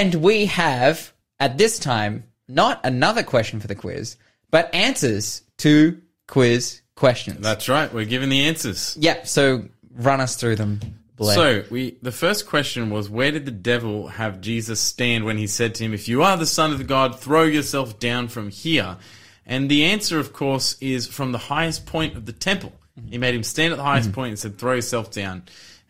And 0.00 0.14
we 0.14 0.46
have, 0.46 1.12
at 1.38 1.58
this 1.58 1.78
time, 1.78 2.24
not 2.48 2.80
another 2.84 3.22
question 3.22 3.60
for 3.60 3.66
the 3.66 3.74
quiz, 3.74 4.16
but 4.50 4.74
answers 4.74 5.42
to 5.58 6.00
quiz 6.26 6.80
questions. 6.94 7.40
That's 7.40 7.68
right. 7.68 7.92
We're 7.92 8.06
giving 8.06 8.30
the 8.30 8.46
answers. 8.46 8.96
Yep. 8.98 9.26
So 9.26 9.68
run 9.94 10.22
us 10.22 10.36
through 10.36 10.56
them. 10.56 10.80
Blair. 11.16 11.34
So 11.34 11.64
we 11.70 11.98
the 12.00 12.12
first 12.12 12.46
question 12.46 12.88
was 12.88 13.10
where 13.10 13.30
did 13.30 13.44
the 13.44 13.50
devil 13.50 14.08
have 14.08 14.40
Jesus 14.40 14.80
stand 14.80 15.26
when 15.26 15.36
he 15.36 15.46
said 15.46 15.74
to 15.74 15.84
him, 15.84 15.92
"If 15.92 16.08
you 16.08 16.22
are 16.22 16.38
the 16.38 16.46
son 16.46 16.72
of 16.72 16.86
God, 16.86 17.20
throw 17.20 17.42
yourself 17.42 17.98
down 17.98 18.28
from 18.28 18.48
here"? 18.48 18.96
And 19.44 19.70
the 19.70 19.84
answer, 19.84 20.18
of 20.18 20.32
course, 20.32 20.78
is 20.80 21.06
from 21.06 21.32
the 21.32 21.38
highest 21.52 21.84
point 21.84 22.16
of 22.16 22.24
the 22.24 22.32
temple. 22.32 22.72
He 23.10 23.18
made 23.18 23.34
him 23.34 23.42
stand 23.42 23.74
at 23.74 23.76
the 23.76 23.84
highest 23.84 24.08
mm-hmm. 24.08 24.14
point 24.14 24.28
and 24.30 24.38
said, 24.38 24.56
"Throw 24.56 24.76
yourself 24.76 25.10
down," 25.10 25.42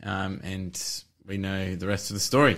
um, 0.03 0.41
and 0.43 0.77
we 1.25 1.39
know 1.39 1.77
the 1.77 1.87
rest 1.87 2.11
of 2.11 2.15
the 2.15 2.21
story. 2.21 2.57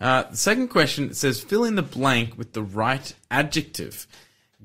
Uh, 0.00 0.24
the 0.24 0.36
second 0.36 0.68
question 0.68 1.14
says, 1.14 1.40
fill 1.40 1.64
in 1.64 1.74
the 1.76 1.82
blank 1.82 2.36
with 2.36 2.52
the 2.52 2.62
right 2.62 3.14
adjective. 3.30 4.06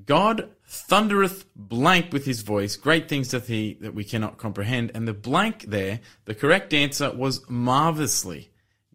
God 0.06 0.50
thundereth 0.68 1.46
blank 1.56 2.12
with 2.12 2.26
his 2.26 2.42
voice. 2.42 2.76
Great 2.76 3.08
things 3.10 3.30
doth 3.30 3.48
he 3.48 3.74
that 3.82 3.94
we 3.94 4.04
cannot 4.04 4.38
comprehend. 4.38 4.92
And 4.94 5.08
the 5.08 5.14
blank 5.14 5.64
there, 5.68 6.00
the 6.26 6.36
correct 6.36 6.74
answer 6.74 7.12
was 7.12 7.48
marvelously. 7.50 8.50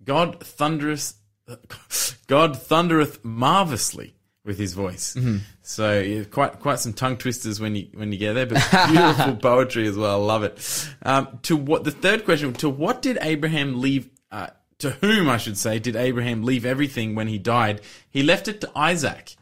God 0.05 0.41
thundereth, 0.41 1.15
God 2.27 2.61
thundereth 2.61 3.25
marvelously. 3.25 4.15
with 4.45 4.59
his 4.59 4.75
voice. 4.75 5.17
So 5.63 6.01
yeah, 6.01 6.25
quite 6.25 6.59
quite 6.61 6.81
some 6.81 6.93
tongue 6.93 7.17
twisters 7.17 7.61
when 7.61 7.77
you 7.77 7.89
when 7.95 8.11
you 8.13 8.19
get 8.19 8.33
there, 8.35 8.47
but 8.47 8.63
beautiful 8.89 9.37
poetry 9.41 9.87
as 9.87 9.97
well. 9.97 10.21
I 10.23 10.25
love 10.27 10.43
it. 10.43 10.89
Um, 11.03 11.39
to 11.43 11.57
what 11.57 11.85
the 11.85 11.93
third 11.93 12.25
question? 12.25 12.53
To 12.55 12.69
what 12.69 13.03
did 13.03 13.19
Abraham 13.23 13.81
leave? 13.81 14.11
Uh, 14.31 14.49
to 14.83 14.91
whom 14.91 15.29
I 15.29 15.37
should 15.39 15.57
say 15.59 15.79
did 15.79 15.97
Abraham 15.97 16.43
leave 16.45 16.65
everything 16.67 17.15
when 17.15 17.27
he 17.29 17.39
died? 17.39 17.81
He 18.11 18.23
left 18.23 18.47
it 18.49 18.61
to 18.61 18.71
Isaac. 18.77 19.35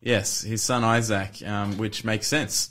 Yes, 0.00 0.42
his 0.42 0.62
son 0.62 0.82
Isaac, 0.84 1.42
um, 1.46 1.78
which 1.78 2.04
makes 2.04 2.26
sense. 2.26 2.70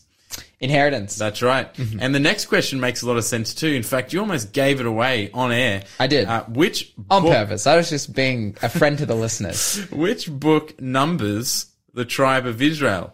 Inheritance. 0.60 1.16
That's 1.16 1.42
right. 1.42 1.68
And 2.00 2.14
the 2.14 2.20
next 2.20 2.46
question 2.46 2.80
makes 2.80 3.02
a 3.02 3.08
lot 3.08 3.18
of 3.18 3.24
sense 3.24 3.54
too. 3.54 3.68
In 3.68 3.84
fact, 3.84 4.14
you 4.14 4.20
almost 4.20 4.54
gave 4.54 4.80
it 4.80 4.86
away 4.86 5.30
on 5.34 5.52
air. 5.52 5.84
I 6.00 6.08
did. 6.08 6.28
Uh, 6.28 6.44
which 6.46 6.94
on 7.10 7.24
book, 7.24 7.32
purpose. 7.34 7.66
I 7.68 7.76
was 7.78 7.90
just 7.90 8.14
being 8.14 8.56
a 8.62 8.70
friend 8.70 8.98
to 9.00 9.06
the 9.06 9.16
listeners. 9.26 9.78
Which 9.92 10.30
book 10.32 10.80
numbers 10.80 11.66
the 11.94 12.06
tribe 12.06 12.46
of 12.46 12.62
Israel? 12.62 13.14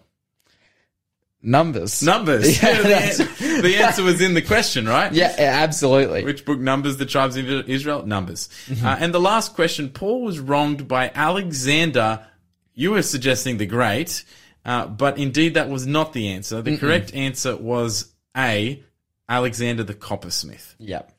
Numbers. 1.42 2.02
Numbers. 2.04 2.62
Yeah, 2.64 3.14
the, 3.14 3.60
the 3.62 3.78
answer 3.78 4.04
was 4.04 4.22
in 4.22 4.34
the 4.34 4.42
question, 4.42 4.88
right? 4.88 5.12
Yeah, 5.14 5.36
absolutely. 5.38 6.24
Which 6.24 6.46
book 6.46 6.60
numbers 6.60 6.98
the 6.98 7.06
tribes 7.06 7.38
of 7.38 7.48
Israel? 7.70 8.06
Numbers. 8.06 8.50
Mm-hmm. 8.66 8.86
Uh, 8.86 8.98
and 9.00 9.14
the 9.14 9.20
last 9.20 9.54
question, 9.54 9.90
Paul 9.90 10.24
was 10.24 10.40
wronged 10.40 10.88
by 10.88 11.12
Alexander. 11.14 12.26
You 12.74 12.92
were 12.92 13.02
suggesting 13.02 13.58
the 13.58 13.66
Great, 13.66 14.24
uh, 14.66 14.88
but 14.88 15.18
indeed 15.18 15.54
that 15.54 15.70
was 15.70 15.86
not 15.86 16.14
the 16.14 16.30
answer. 16.30 16.62
The 16.62 16.78
correct 16.78 17.14
answer 17.14 17.56
was 17.56 18.14
A, 18.36 18.84
Alexander 19.30 19.84
the 19.84 19.94
Coppersmith. 19.94 20.76
Yep. 20.80 21.12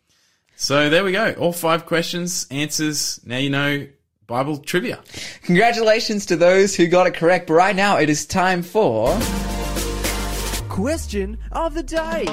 So 0.57 0.91
there 0.91 1.05
we 1.05 1.13
go. 1.13 1.33
All 1.35 1.53
five 1.53 1.87
questions, 1.87 2.47
answers. 2.51 3.21
Now 3.25 3.39
you 3.39 3.51
know 3.51 3.87
Bible 4.27 4.59
trivia. 4.59 5.01
Congratulations 5.45 6.27
to 6.27 6.37
those 6.37 6.75
who 6.75 6.87
got 6.87 7.07
it 7.07 7.15
correct. 7.15 7.47
But 7.47 7.55
right 7.55 7.77
now 7.77 7.99
it 7.99 8.11
is 8.11 8.27
time 8.27 8.63
for. 8.63 9.17
Question 10.79 11.38
of 11.51 11.75
the 11.75 11.83
day. 11.83 12.25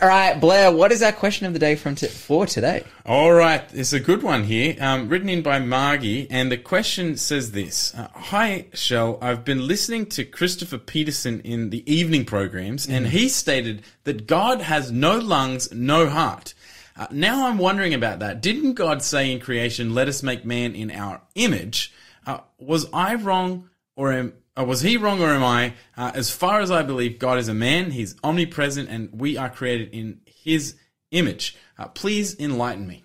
All 0.00 0.08
right, 0.08 0.40
Blair, 0.40 0.72
what 0.72 0.90
is 0.90 1.02
our 1.02 1.12
question 1.12 1.46
of 1.46 1.52
the 1.52 1.58
day 1.58 1.76
from 1.76 1.96
t- 1.96 2.06
for 2.06 2.46
today? 2.46 2.82
All 3.04 3.30
right, 3.30 3.62
it's 3.74 3.92
a 3.92 4.00
good 4.00 4.22
one 4.22 4.44
here, 4.44 4.74
um, 4.80 5.10
written 5.10 5.28
in 5.28 5.42
by 5.42 5.58
Margie, 5.58 6.30
and 6.30 6.50
the 6.50 6.56
question 6.56 7.18
says 7.18 7.52
this: 7.52 7.94
uh, 7.94 8.08
Hi, 8.14 8.68
Shell. 8.72 9.18
I've 9.20 9.44
been 9.44 9.68
listening 9.68 10.06
to 10.06 10.24
Christopher 10.24 10.78
Peterson 10.78 11.40
in 11.40 11.68
the 11.68 11.84
evening 11.92 12.24
programs, 12.24 12.88
and 12.88 13.08
he 13.08 13.28
stated 13.28 13.82
that 14.04 14.26
God 14.26 14.62
has 14.62 14.90
no 14.90 15.18
lungs, 15.18 15.70
no 15.74 16.08
heart. 16.08 16.54
Uh, 16.96 17.06
now 17.10 17.48
I'm 17.48 17.58
wondering 17.58 17.92
about 17.92 18.20
that. 18.20 18.40
Didn't 18.40 18.74
God 18.74 19.02
say 19.02 19.30
in 19.30 19.40
creation, 19.40 19.94
"Let 19.94 20.08
us 20.08 20.22
make 20.22 20.46
man 20.46 20.74
in 20.74 20.90
our 20.90 21.20
image"? 21.34 21.92
Uh, 22.26 22.38
was 22.58 22.86
I 22.94 23.16
wrong, 23.16 23.68
or 23.96 24.12
am 24.12 24.32
uh, 24.56 24.64
was 24.64 24.80
he 24.80 24.96
wrong, 24.96 25.20
or 25.20 25.30
am 25.30 25.42
I? 25.42 25.74
Uh, 25.96 26.12
as 26.14 26.30
far 26.30 26.60
as 26.60 26.70
I 26.70 26.82
believe, 26.82 27.18
God 27.18 27.38
is 27.38 27.48
a 27.48 27.54
man. 27.54 27.90
He's 27.90 28.14
omnipresent, 28.22 28.88
and 28.88 29.10
we 29.12 29.36
are 29.36 29.50
created 29.50 29.90
in 29.92 30.20
His 30.26 30.76
image. 31.10 31.56
Uh, 31.76 31.88
please 31.88 32.38
enlighten 32.38 32.86
me. 32.86 33.02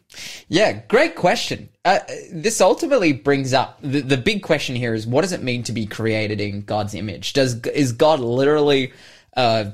Yeah, 0.48 0.74
great 0.88 1.16
question. 1.16 1.70
Uh, 1.84 2.00
this 2.32 2.62
ultimately 2.62 3.14
brings 3.14 3.54
up 3.54 3.80
the, 3.82 4.02
the 4.02 4.18
big 4.18 4.44
question 4.44 4.76
here 4.76 4.94
is 4.94 5.08
what 5.08 5.22
does 5.22 5.32
it 5.32 5.42
mean 5.42 5.64
to 5.64 5.72
be 5.72 5.88
created 5.88 6.40
in 6.40 6.62
God's 6.62 6.94
image? 6.94 7.34
Does 7.34 7.60
is 7.66 7.94
God 7.94 8.20
literally 8.20 8.94
a 9.34 9.74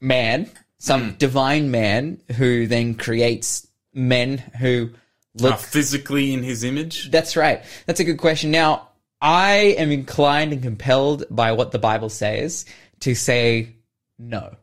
man, 0.00 0.48
some 0.78 1.14
divine 1.14 1.70
man 1.70 2.20
who 2.36 2.66
then 2.66 2.94
creates 2.94 3.66
men 3.92 4.38
who 4.38 4.90
look 5.34 5.54
Uh, 5.54 5.56
physically 5.56 6.32
in 6.32 6.42
His 6.44 6.62
image. 6.62 7.10
That's 7.10 7.36
right. 7.36 7.64
That's 7.86 8.00
a 8.00 8.04
good 8.04 8.18
question. 8.18 8.50
Now, 8.52 8.90
I 9.20 9.74
am 9.78 9.90
inclined 9.90 10.52
and 10.52 10.62
compelled 10.62 11.24
by 11.30 11.52
what 11.52 11.72
the 11.72 11.78
Bible 11.78 12.08
says 12.08 12.66
to 13.00 13.14
say 13.14 13.74
no. 14.18 14.56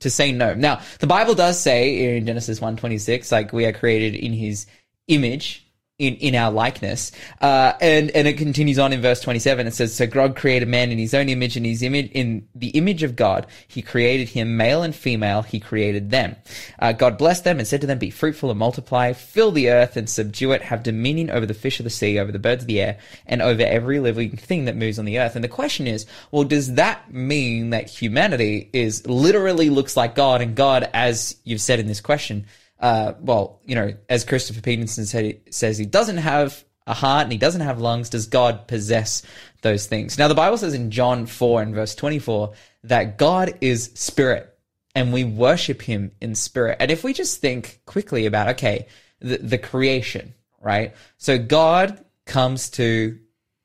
To 0.00 0.10
say 0.10 0.32
no. 0.32 0.54
Now, 0.54 0.80
the 1.00 1.06
Bible 1.06 1.34
does 1.34 1.60
say 1.60 2.16
in 2.16 2.26
Genesis 2.26 2.60
1:26 2.60 3.32
like 3.32 3.52
we 3.52 3.66
are 3.66 3.72
created 3.72 4.14
in 4.14 4.32
his 4.32 4.66
image 5.08 5.67
in, 5.98 6.14
in 6.16 6.36
our 6.36 6.52
likeness. 6.52 7.10
Uh, 7.40 7.72
and, 7.80 8.10
and 8.12 8.28
it 8.28 8.38
continues 8.38 8.78
on 8.78 8.92
in 8.92 9.02
verse 9.02 9.20
27. 9.20 9.66
It 9.66 9.74
says, 9.74 9.94
So 9.94 10.06
God 10.06 10.36
created 10.36 10.68
man 10.68 10.92
in 10.92 10.98
his 10.98 11.12
own 11.12 11.28
image, 11.28 11.56
in 11.56 11.64
his 11.64 11.82
image, 11.82 12.12
in 12.12 12.46
the 12.54 12.68
image 12.68 13.02
of 13.02 13.16
God, 13.16 13.48
he 13.66 13.82
created 13.82 14.28
him, 14.28 14.56
male 14.56 14.82
and 14.82 14.94
female, 14.94 15.42
he 15.42 15.58
created 15.58 16.10
them. 16.10 16.36
Uh, 16.78 16.92
God 16.92 17.18
blessed 17.18 17.42
them 17.42 17.58
and 17.58 17.66
said 17.66 17.80
to 17.80 17.88
them, 17.88 17.98
Be 17.98 18.10
fruitful 18.10 18.50
and 18.50 18.58
multiply, 18.58 19.12
fill 19.12 19.50
the 19.50 19.70
earth 19.70 19.96
and 19.96 20.08
subdue 20.08 20.52
it, 20.52 20.62
have 20.62 20.84
dominion 20.84 21.30
over 21.30 21.46
the 21.46 21.54
fish 21.54 21.80
of 21.80 21.84
the 21.84 21.90
sea, 21.90 22.20
over 22.20 22.30
the 22.30 22.38
birds 22.38 22.62
of 22.62 22.68
the 22.68 22.80
air, 22.80 22.98
and 23.26 23.42
over 23.42 23.62
every 23.62 23.98
living 23.98 24.36
thing 24.36 24.66
that 24.66 24.76
moves 24.76 25.00
on 25.00 25.04
the 25.04 25.18
earth. 25.18 25.34
And 25.34 25.42
the 25.42 25.48
question 25.48 25.88
is, 25.88 26.06
well, 26.30 26.44
does 26.44 26.74
that 26.74 27.12
mean 27.12 27.70
that 27.70 27.90
humanity 27.90 28.70
is 28.72 29.04
literally 29.08 29.68
looks 29.68 29.96
like 29.96 30.14
God 30.14 30.42
and 30.42 30.54
God, 30.54 30.88
as 30.94 31.34
you've 31.42 31.60
said 31.60 31.80
in 31.80 31.88
this 31.88 32.00
question, 32.00 32.46
uh, 32.80 33.14
well, 33.20 33.60
you 33.64 33.74
know, 33.74 33.94
as 34.08 34.24
Christopher 34.24 34.60
Peterson 34.60 35.06
said, 35.06 35.40
says 35.50 35.78
he 35.78 35.86
doesn't 35.86 36.18
have 36.18 36.64
a 36.86 36.94
heart 36.94 37.24
and 37.24 37.32
he 37.32 37.38
doesn't 37.38 37.60
have 37.60 37.80
lungs. 37.80 38.10
Does 38.10 38.26
God 38.26 38.66
possess 38.66 39.22
those 39.62 39.86
things? 39.86 40.18
Now, 40.18 40.28
the 40.28 40.34
Bible 40.34 40.58
says 40.58 40.74
in 40.74 40.90
John 40.90 41.26
4 41.26 41.62
and 41.62 41.74
verse 41.74 41.94
24 41.94 42.52
that 42.84 43.18
God 43.18 43.58
is 43.60 43.90
spirit 43.94 44.54
and 44.94 45.12
we 45.12 45.24
worship 45.24 45.82
him 45.82 46.12
in 46.20 46.34
spirit. 46.34 46.78
And 46.80 46.90
if 46.90 47.04
we 47.04 47.12
just 47.12 47.40
think 47.40 47.80
quickly 47.84 48.26
about, 48.26 48.48
okay, 48.48 48.86
the, 49.20 49.38
the 49.38 49.58
creation, 49.58 50.34
right? 50.60 50.94
So 51.18 51.38
God 51.38 52.04
comes 52.24 52.70
to 52.70 53.18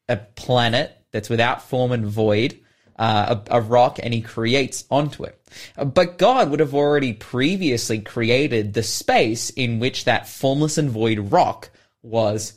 a 0.10 0.18
planet 0.18 0.96
that's 1.12 1.30
without 1.30 1.62
form 1.62 1.92
and 1.92 2.06
void, 2.06 2.60
uh, 2.98 3.36
a, 3.50 3.58
a 3.58 3.62
rock, 3.62 4.00
and 4.02 4.14
he 4.14 4.22
creates 4.22 4.86
onto 4.90 5.24
it. 5.24 5.40
Uh, 5.78 5.86
But 5.86 6.18
God 6.18 6.50
would 6.50 6.60
have 6.60 6.76
already 6.76 7.14
previously 7.14 8.00
created 8.00 8.74
the 8.74 8.84
space 8.84 9.50
in 9.52 9.80
which 9.80 10.06
that 10.06 10.28
formless 10.28 10.78
and 10.78 10.90
void 10.90 11.32
rock 11.32 11.70
was 12.02 12.54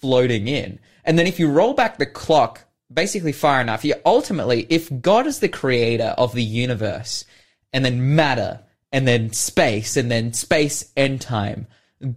floating 0.00 0.48
in. 0.48 0.78
And 1.04 1.18
then 1.18 1.26
if 1.26 1.38
you 1.38 1.50
roll 1.50 1.74
back 1.74 1.98
the 1.98 2.06
clock 2.06 2.64
basically 2.92 3.32
far 3.32 3.60
enough, 3.60 3.84
you 3.84 3.94
ultimately, 4.04 4.66
if 4.68 4.88
God 5.00 5.26
is 5.26 5.40
the 5.40 5.48
creator 5.48 6.14
of 6.16 6.34
the 6.34 6.42
universe, 6.42 7.24
and 7.72 7.84
then 7.84 8.14
matter, 8.14 8.60
and 8.92 9.06
then 9.06 9.32
space, 9.32 9.96
and 9.96 10.10
then 10.10 10.32
space 10.32 10.90
and 10.96 11.20
time, 11.20 11.66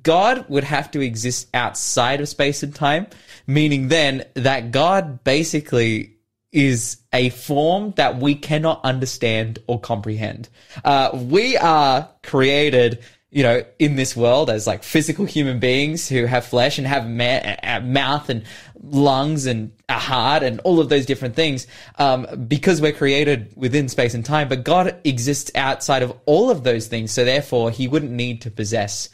God 0.03 0.45
would 0.47 0.63
have 0.63 0.91
to 0.91 1.01
exist 1.01 1.49
outside 1.53 2.21
of 2.21 2.29
space 2.29 2.63
and 2.63 2.73
time, 2.73 3.07
meaning 3.47 3.87
then 3.87 4.25
that 4.35 4.71
God 4.71 5.23
basically 5.23 6.15
is 6.51 6.97
a 7.13 7.29
form 7.29 7.93
that 7.95 8.17
we 8.17 8.35
cannot 8.35 8.81
understand 8.83 9.59
or 9.67 9.79
comprehend. 9.79 10.49
Uh, 10.83 11.09
we 11.13 11.55
are 11.57 12.09
created, 12.23 13.03
you 13.29 13.43
know, 13.43 13.63
in 13.79 13.95
this 13.95 14.15
world 14.15 14.49
as 14.49 14.67
like 14.67 14.83
physical 14.83 15.25
human 15.25 15.59
beings 15.59 16.09
who 16.09 16.25
have 16.25 16.45
flesh 16.45 16.77
and 16.77 16.87
have 16.87 17.07
ma- 17.07 17.55
a 17.63 17.79
mouth 17.81 18.29
and 18.29 18.43
lungs 18.83 19.45
and 19.45 19.71
a 19.87 19.99
heart 19.99 20.43
and 20.43 20.59
all 20.61 20.79
of 20.79 20.89
those 20.89 21.05
different 21.05 21.35
things, 21.35 21.67
um, 21.97 22.45
because 22.47 22.81
we're 22.81 22.91
created 22.91 23.53
within 23.55 23.87
space 23.87 24.13
and 24.13 24.25
time. 24.25 24.49
But 24.49 24.63
God 24.63 24.99
exists 25.05 25.51
outside 25.55 26.03
of 26.03 26.13
all 26.25 26.49
of 26.49 26.63
those 26.63 26.87
things, 26.87 27.11
so 27.11 27.23
therefore 27.23 27.71
He 27.71 27.87
wouldn't 27.87 28.11
need 28.11 28.41
to 28.41 28.51
possess 28.51 29.09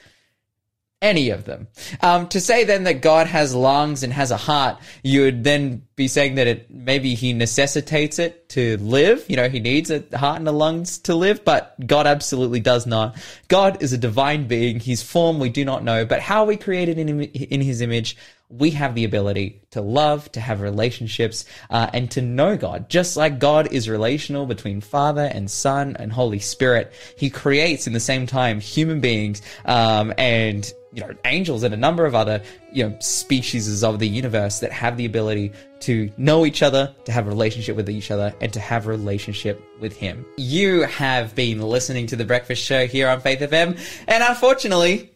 any 1.02 1.30
of 1.30 1.46
them. 1.46 1.68
Um, 2.02 2.28
to 2.30 2.42
say 2.42 2.64
then 2.64 2.86
that 2.86 3.02
God 3.02 3.28
has 3.28 3.54
lungs 3.54 4.02
and 4.02 4.12
has 4.12 4.32
a 4.32 4.38
heart, 4.38 4.80
you 5.04 5.22
would 5.22 5.44
then 5.44 5.87
be 5.98 6.08
saying 6.08 6.36
that 6.36 6.46
it 6.46 6.70
maybe 6.70 7.16
he 7.16 7.34
necessitates 7.34 8.20
it 8.20 8.48
to 8.50 8.78
live. 8.78 9.26
You 9.28 9.36
know, 9.36 9.50
he 9.50 9.60
needs 9.60 9.90
a 9.90 10.04
heart 10.16 10.38
and 10.38 10.48
a 10.48 10.52
lungs 10.52 11.00
to 11.00 11.16
live, 11.16 11.44
but 11.44 11.76
God 11.86 12.06
absolutely 12.06 12.60
does 12.60 12.86
not. 12.86 13.18
God 13.48 13.82
is 13.82 13.94
a 13.94 13.98
divine 13.98 14.48
being. 14.48 14.80
His 14.80 15.02
form 15.02 15.40
we 15.40 15.50
do 15.50 15.66
not 15.66 15.84
know, 15.84 16.06
but 16.06 16.22
how 16.22 16.46
we 16.46 16.56
created 16.56 17.00
in, 17.00 17.24
in 17.24 17.62
his 17.62 17.82
image, 17.82 18.16
we 18.48 18.70
have 18.72 18.94
the 18.94 19.06
ability 19.06 19.60
to 19.72 19.82
love, 19.82 20.32
to 20.34 20.40
have 20.40 20.62
relationships, 20.62 21.46
uh, 21.72 21.90
and 21.92 22.12
to 22.12 22.22
know 22.22 22.56
God. 22.56 22.90
Just 22.90 23.18
like 23.18 23.40
God 23.40 23.74
is 23.74 23.90
relational 23.90 24.46
between 24.46 24.82
Father 24.82 25.24
and 25.34 25.50
Son 25.50 25.96
and 25.98 26.14
Holy 26.14 26.40
Spirit, 26.40 26.94
He 27.18 27.32
creates 27.32 27.88
in 27.88 27.94
the 27.94 28.00
same 28.00 28.28
time 28.28 28.60
human 28.60 29.02
beings 29.02 29.42
um, 29.66 30.14
and 30.18 30.72
you 30.94 31.02
know 31.02 31.14
angels 31.26 31.64
and 31.64 31.74
a 31.74 31.78
number 31.78 32.06
of 32.06 32.16
other 32.16 32.42
you 32.72 32.88
know 32.88 32.96
species 33.00 33.84
of 33.84 34.00
the 34.00 34.08
universe 34.08 34.60
that 34.60 34.72
have 34.72 34.98
the 34.98 35.06
ability 35.06 35.52
to 35.82 36.12
know 36.18 36.46
each 36.46 36.64
other, 36.64 36.94
to 37.06 37.12
have 37.12 37.28
a 37.28 37.30
relationship 37.30 37.76
with 37.76 37.90
each 37.90 38.12
other, 38.12 38.34
and 38.42 38.52
to 38.54 38.60
have 38.60 38.88
a 38.88 38.90
relationship 38.90 39.64
with 39.80 39.96
Him. 39.96 40.26
You 40.38 40.82
have 40.84 41.36
been 41.36 41.62
listening 41.62 42.08
to 42.08 42.16
the 42.16 42.26
Breakfast 42.26 42.64
Show 42.64 42.88
here 42.88 43.10
on 43.10 43.22
Faith 43.22 43.40
FM, 43.40 43.80
and 44.08 44.24
unfortunately, 44.24 45.12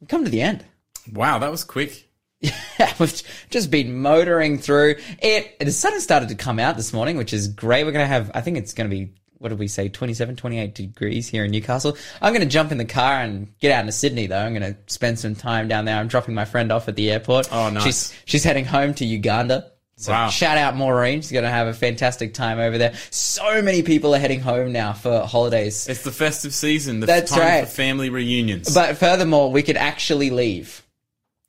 we've 0.00 0.08
come 0.08 0.24
to 0.24 0.30
the 0.30 0.42
end. 0.42 0.64
Wow, 1.12 1.38
that 1.38 1.50
was 1.50 1.64
quick. 1.64 2.08
Yeah, 2.78 2.92
We've 2.98 3.22
just 3.50 3.70
been 3.70 4.00
motoring 4.00 4.58
through 4.58 4.96
it. 5.20 5.58
The 5.60 5.70
sun 5.70 5.92
has 5.92 6.02
started 6.02 6.28
to 6.30 6.34
come 6.34 6.58
out 6.58 6.76
this 6.76 6.92
morning, 6.92 7.16
which 7.16 7.32
is 7.32 7.46
great. 7.46 7.84
We're 7.84 7.92
going 7.92 8.02
to 8.02 8.08
have, 8.08 8.32
I 8.34 8.40
think 8.40 8.58
it's 8.58 8.74
going 8.74 8.90
to 8.90 8.94
be, 8.94 9.14
what 9.44 9.50
did 9.50 9.58
we 9.58 9.68
say, 9.68 9.90
27, 9.90 10.36
28 10.36 10.74
degrees 10.74 11.28
here 11.28 11.44
in 11.44 11.50
Newcastle. 11.50 11.96
I'm 12.22 12.32
going 12.32 12.40
to 12.40 12.50
jump 12.50 12.72
in 12.72 12.78
the 12.78 12.84
car 12.86 13.20
and 13.20 13.56
get 13.60 13.72
out 13.72 13.80
into 13.80 13.92
Sydney, 13.92 14.26
though. 14.26 14.38
I'm 14.38 14.54
going 14.54 14.74
to 14.74 14.78
spend 14.86 15.18
some 15.18 15.34
time 15.34 15.68
down 15.68 15.84
there. 15.84 15.98
I'm 16.00 16.08
dropping 16.08 16.34
my 16.34 16.46
friend 16.46 16.72
off 16.72 16.88
at 16.88 16.96
the 16.96 17.10
airport. 17.10 17.52
Oh, 17.52 17.68
nice. 17.68 17.84
She's, 17.84 18.14
she's 18.24 18.42
heading 18.44 18.64
home 18.64 18.94
to 18.94 19.04
Uganda. 19.04 19.70
So 19.96 20.12
Wow. 20.12 20.30
shout 20.30 20.56
out 20.56 20.74
Maureen. 20.76 21.20
She's 21.20 21.30
going 21.30 21.44
to 21.44 21.50
have 21.50 21.66
a 21.68 21.74
fantastic 21.74 22.32
time 22.32 22.58
over 22.58 22.78
there. 22.78 22.94
So 23.10 23.60
many 23.62 23.82
people 23.82 24.14
are 24.14 24.18
heading 24.18 24.40
home 24.40 24.72
now 24.72 24.94
for 24.94 25.20
holidays. 25.26 25.86
It's 25.88 26.02
the 26.02 26.10
festive 26.10 26.54
season. 26.54 27.00
The 27.00 27.06
That's 27.06 27.30
time 27.30 27.40
right. 27.40 27.64
for 27.64 27.70
family 27.70 28.08
reunions. 28.08 28.74
But 28.74 28.96
furthermore, 28.96 29.52
we 29.52 29.62
could 29.62 29.76
actually 29.76 30.30
leave 30.30 30.83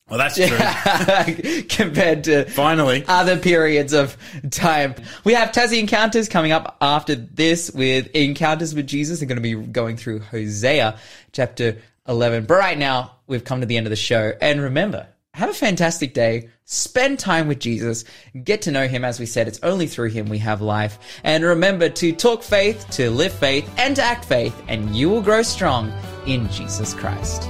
well, 0.09 0.19
that's 0.19 0.35
true. 0.35 1.63
compared 1.69 2.25
to 2.25 2.45
Finally. 2.45 3.03
other 3.07 3.37
periods 3.37 3.91
of 3.93 4.15
time. 4.51 4.93
We 5.23 5.33
have 5.33 5.51
Tassie 5.51 5.79
Encounters 5.79 6.29
coming 6.29 6.51
up 6.51 6.77
after 6.79 7.15
this 7.15 7.71
with 7.71 8.07
Encounters 8.15 8.75
with 8.75 8.87
Jesus. 8.87 9.19
They're 9.19 9.27
going 9.27 9.41
to 9.41 9.41
be 9.41 9.55
going 9.55 9.97
through 9.97 10.19
Hosea 10.19 10.99
chapter 11.31 11.77
11. 12.07 12.45
But 12.45 12.55
right 12.55 12.77
now, 12.77 13.15
we've 13.25 13.43
come 13.43 13.61
to 13.61 13.65
the 13.65 13.77
end 13.77 13.87
of 13.87 13.89
the 13.89 13.95
show. 13.95 14.33
And 14.39 14.61
remember, 14.61 15.07
have 15.33 15.49
a 15.49 15.53
fantastic 15.53 16.13
day. 16.13 16.49
Spend 16.65 17.17
time 17.17 17.47
with 17.47 17.59
Jesus. 17.59 18.05
Get 18.43 18.61
to 18.63 18.71
know 18.71 18.87
him. 18.87 19.03
As 19.03 19.19
we 19.19 19.25
said, 19.25 19.47
it's 19.47 19.59
only 19.63 19.87
through 19.87 20.09
him 20.09 20.29
we 20.29 20.37
have 20.37 20.61
life. 20.61 20.99
And 21.23 21.43
remember 21.43 21.89
to 21.89 22.13
talk 22.13 22.43
faith, 22.43 22.87
to 22.91 23.09
live 23.09 23.33
faith, 23.33 23.67
and 23.77 23.95
to 23.95 24.03
act 24.03 24.25
faith, 24.25 24.55
and 24.67 24.95
you 24.95 25.09
will 25.09 25.21
grow 25.21 25.41
strong 25.41 25.91
in 26.27 26.47
Jesus 26.51 26.93
Christ. 26.93 27.49